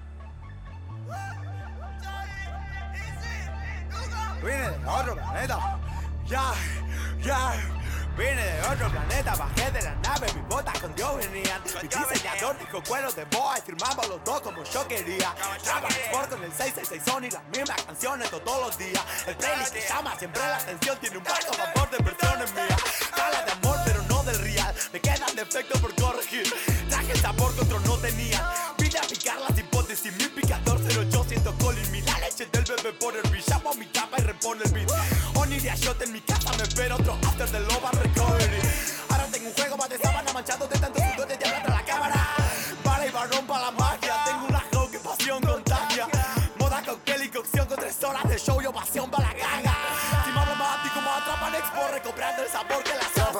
Vine 4.41 4.57
de 4.57 4.89
otro 4.89 5.13
planeta. 5.13 5.79
Ya, 6.27 6.53
ya. 7.23 7.77
Vine 8.17 8.43
de 8.43 8.62
otro 8.63 8.89
planeta, 8.89 9.36
bajé 9.36 9.69
de 9.69 9.82
la 9.84 9.93
nave, 9.97 10.25
mis 10.34 10.47
botas 10.47 10.80
con 10.80 10.93
Dios 10.95 11.17
venían. 11.17 11.62
Mi 11.63 11.88
diseñador 11.88 12.58
dijo 12.58 12.82
cuero 12.88 13.12
de 13.12 13.25
boa 13.25 13.60
y 13.60 13.62
firmamos 13.62 14.10
los 14.10 14.23
dos 14.23 14.41
como 14.41 14.63
yo 14.63 14.88
quería. 14.88 15.36
Traba 15.63 15.88
Sport 15.88 16.30
con 16.32 16.43
el 16.43 16.51
666 16.51 17.03
son 17.06 17.23
y 17.25 17.30
las 17.30 17.43
mismas 17.56 17.80
canciones 17.84 18.32
todos 18.32 18.65
los 18.65 18.77
días. 18.80 19.03
El 19.27 19.36
playlist 19.36 19.71
que 19.71 19.82
llama 19.88 20.17
siempre 20.17 20.41
la 20.41 20.58
atención, 20.58 20.97
tiene 20.97 21.17
un 21.17 21.23
bajo 21.23 21.53
favor 21.53 21.89
de 21.91 21.97
versiones 22.03 22.53
mías. 22.56 22.82
Habla 23.12 23.45
de 23.45 23.51
amor, 23.51 23.77
pero 23.86 24.01
no 24.10 24.23
del 24.23 24.39
real. 24.39 24.73
Me 24.91 24.99
quedan 24.99 25.36
defectos 25.36 25.80
por 25.80 25.93
corregir. 25.93 26.51
Traje 26.89 27.12
el 27.12 27.19
sabor 27.19 27.53
que 27.53 27.62
otros 27.62 27.86
no 27.86 27.97
tenían. 27.97 28.43
Vine 28.80 28.97
a 28.97 29.01
picar 29.03 29.39
las 29.41 29.56
hipótesis, 29.60 30.12
mi 30.13 30.25
picador 30.25 30.80
0800 30.82 31.53
Colin. 31.62 31.91
Mi 31.91 32.01
la 32.01 32.17
leche 32.17 32.47
del 32.47 32.63
bebé 32.63 32.93
por 32.93 33.15
el 33.15 33.27
Llamo 33.47 33.69
a 33.69 33.73
mi 33.75 33.86
capa 33.86 34.17
y 34.17 34.23
repone 34.23 34.63
el 34.65 34.71
beat. 34.71 34.89
Oniria 35.47 35.75
shot 35.75 36.01
en 36.01 36.12
mi 36.12 36.19
casa, 36.19 36.51
me 36.57 36.63
espera 36.63 36.95
otro 36.95 37.17
after 37.25 37.49
de 37.49 37.62
Loba 37.62 37.89
Recovery. 37.91 38.60
Ahora 39.10 39.27
tengo 39.31 39.47
un 39.47 39.53
juego 39.53 39.77
más 39.77 39.88
de 39.88 39.97
sábana 39.97 40.33
manchado 40.33 40.67
de 40.67 40.77
tanto 40.77 40.99
sudor 40.99 41.25
de 41.25 41.38
diablo 41.38 41.62
tras 41.63 41.77
la 41.77 41.86
cámara. 41.86 42.36
Para 42.83 43.07
y 43.07 43.12
varón 43.12 43.47
para 43.47 43.62
la 43.62 43.71
magia. 43.71 44.25
Tengo 44.25 44.45
una 44.49 44.60
flow 44.60 44.91
que 44.91 44.99
pasión 44.99 45.41
contagia. 45.41 46.10
Moda 46.60 46.83
cóctel 46.86 47.23
y 47.23 47.29
cocción 47.29 47.65
con 47.65 47.77
tres 47.77 48.03
horas 48.03 48.27
de 48.27 48.38
show 48.38 48.62
y 48.62 48.65
ovación 48.65 49.10
para 49.10 49.29
la 49.29 49.36
ganga. 49.36 49.73
Si 50.25 50.31
me 50.31 50.39
hablo 50.41 50.57
más 50.57 50.86
a 50.86 50.93
como 50.93 51.10
atrapan 51.12 51.55
expo, 51.55 51.88
recobrando 51.93 52.43
el 52.43 52.49
sabor 52.49 52.83
que 52.83 52.93
las 52.93 53.07
cara 53.13 53.31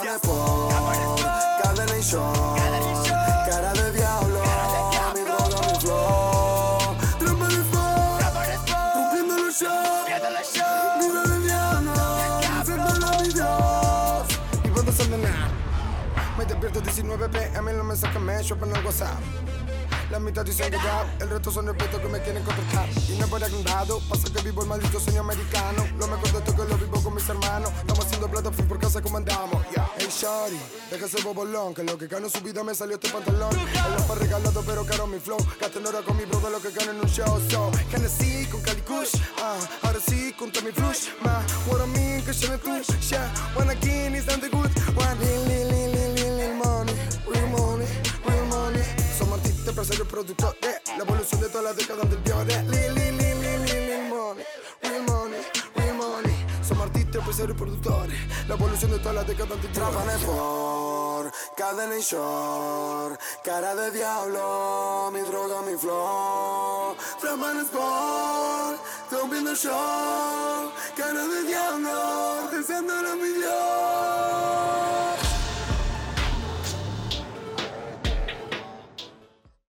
19 16.82 17.30
pm, 17.30 17.74
no 17.74 17.84
me 17.84 17.96
sacan 17.96 18.24
me 18.24 18.36
en 18.36 18.76
el 18.76 18.86
WhatsApp. 18.86 19.20
La 20.12 20.20
mitad 20.20 20.46
dicen 20.46 20.72
que 20.72 20.78
ya, 20.78 21.18
el 21.20 21.30
resto 21.30 21.52
son 21.52 21.68
respeto 21.68 22.02
que 22.02 22.08
me 22.08 22.22
quieren 22.22 22.42
contratar. 22.44 22.88
Y 23.10 23.18
no 23.18 23.28
por 23.28 23.44
agrandado, 23.44 24.00
pasa 24.08 24.32
que 24.32 24.42
vivo 24.42 24.62
el 24.62 24.70
maldito 24.70 25.00
sueño 25.02 25.20
americano. 25.20 25.86
Lo 26.00 26.08
mejor 26.08 26.32
de 26.32 26.38
esto 26.38 26.56
que 26.56 26.64
lo 26.64 26.78
vivo 26.78 27.04
con 27.04 27.14
mis 27.14 27.28
hermanos. 27.28 27.72
Estamos 27.82 28.06
haciendo 28.06 28.30
plata 28.30 28.52
free 28.52 28.66
por 28.66 28.80
casa 28.80 29.02
como 29.02 29.18
andamos. 29.18 29.66
Yeah. 29.72 29.90
Hey, 29.98 30.08
shorty, 30.10 30.58
deja 30.92 31.06
ese 31.08 31.22
bobolón, 31.24 31.74
que 31.74 31.84
lo 31.84 31.98
que 31.98 32.08
gano 32.08 32.28
en 32.28 32.32
su 32.32 32.40
vida 32.42 32.64
me 32.64 32.74
salió 32.74 32.96
este 32.96 33.10
pantalón. 33.10 33.54
El 33.60 34.04
fue 34.04 34.16
regalado, 34.16 34.64
pero 34.66 34.86
caro 34.86 35.08
mi 35.08 35.20
flow. 35.20 35.38
Gasto 35.60 35.80
en 35.80 35.88
hora 35.88 36.02
con 36.02 36.16
mi 36.16 36.24
bro 36.24 36.40
de 36.40 36.52
lo 36.52 36.62
que 36.62 36.72
gano 36.72 36.92
en 36.92 37.02
un 37.02 37.08
show. 37.08 37.42
So, 37.50 37.72
Hennessy 37.92 38.46
con 38.46 38.62
Cali 38.62 38.82
Kush, 38.82 39.14
ah, 39.44 39.58
ahora 39.84 40.00
sí, 40.00 40.34
con 40.40 40.52
mi 40.64 40.72
flush. 40.72 41.10
Ma, 41.22 41.44
what 41.68 41.82
I 41.82 41.88
mean, 41.88 42.24
que 42.24 42.32
yo 42.32 42.50
no 42.50 42.58
touch, 42.58 42.88
yeah. 43.10 43.28
When 43.56 43.70
again, 43.70 44.16
is 44.16 44.26
the 44.26 44.50
good. 44.50 44.72
One, 44.96 45.20
lil, 45.20 45.57
Somos 49.88 50.02
artistas, 50.02 50.04
empresarios, 50.04 50.08
productores. 50.10 50.82
La 50.98 51.04
evolución 51.04 51.42
de 51.42 51.48
todas 51.48 51.64
las 51.64 51.76
décadas 51.78 52.04
anteriores. 52.04 52.64
Lil, 52.66 52.94
lil, 52.94 53.18
lil, 53.18 53.42
lil, 53.42 53.66
lil, 53.66 54.10
money, 54.10 54.46
real 54.82 55.04
money, 55.04 55.42
real 55.76 55.96
money. 55.96 56.36
Somos 56.62 56.88
artistas, 56.88 57.16
empresarios, 57.16 57.58
productores. 57.58 58.20
La 58.50 58.56
evolución 58.56 58.92
de 58.92 59.00
todas 59.00 59.16
las 59.16 59.28
décadas 59.28 59.52
anteriores. 59.54 59.78
Trapan 59.78 60.20
por 60.26 61.32
cadena 61.56 61.98
y 61.98 62.02
short, 62.02 63.22
cara 63.46 63.76
de 63.76 63.92
diablo, 63.92 65.10
mi 65.14 65.22
droga, 65.22 65.62
mi 65.62 65.78
flow. 65.78 66.98
Trapan 67.22 67.66
por, 67.68 68.78
rompiendo 69.18 69.56
show, 69.56 70.70
cara 70.98 71.28
de 71.28 71.44
diablo, 71.44 72.50
deseando 72.52 72.94
la 73.04 73.16
millón. 73.16 75.07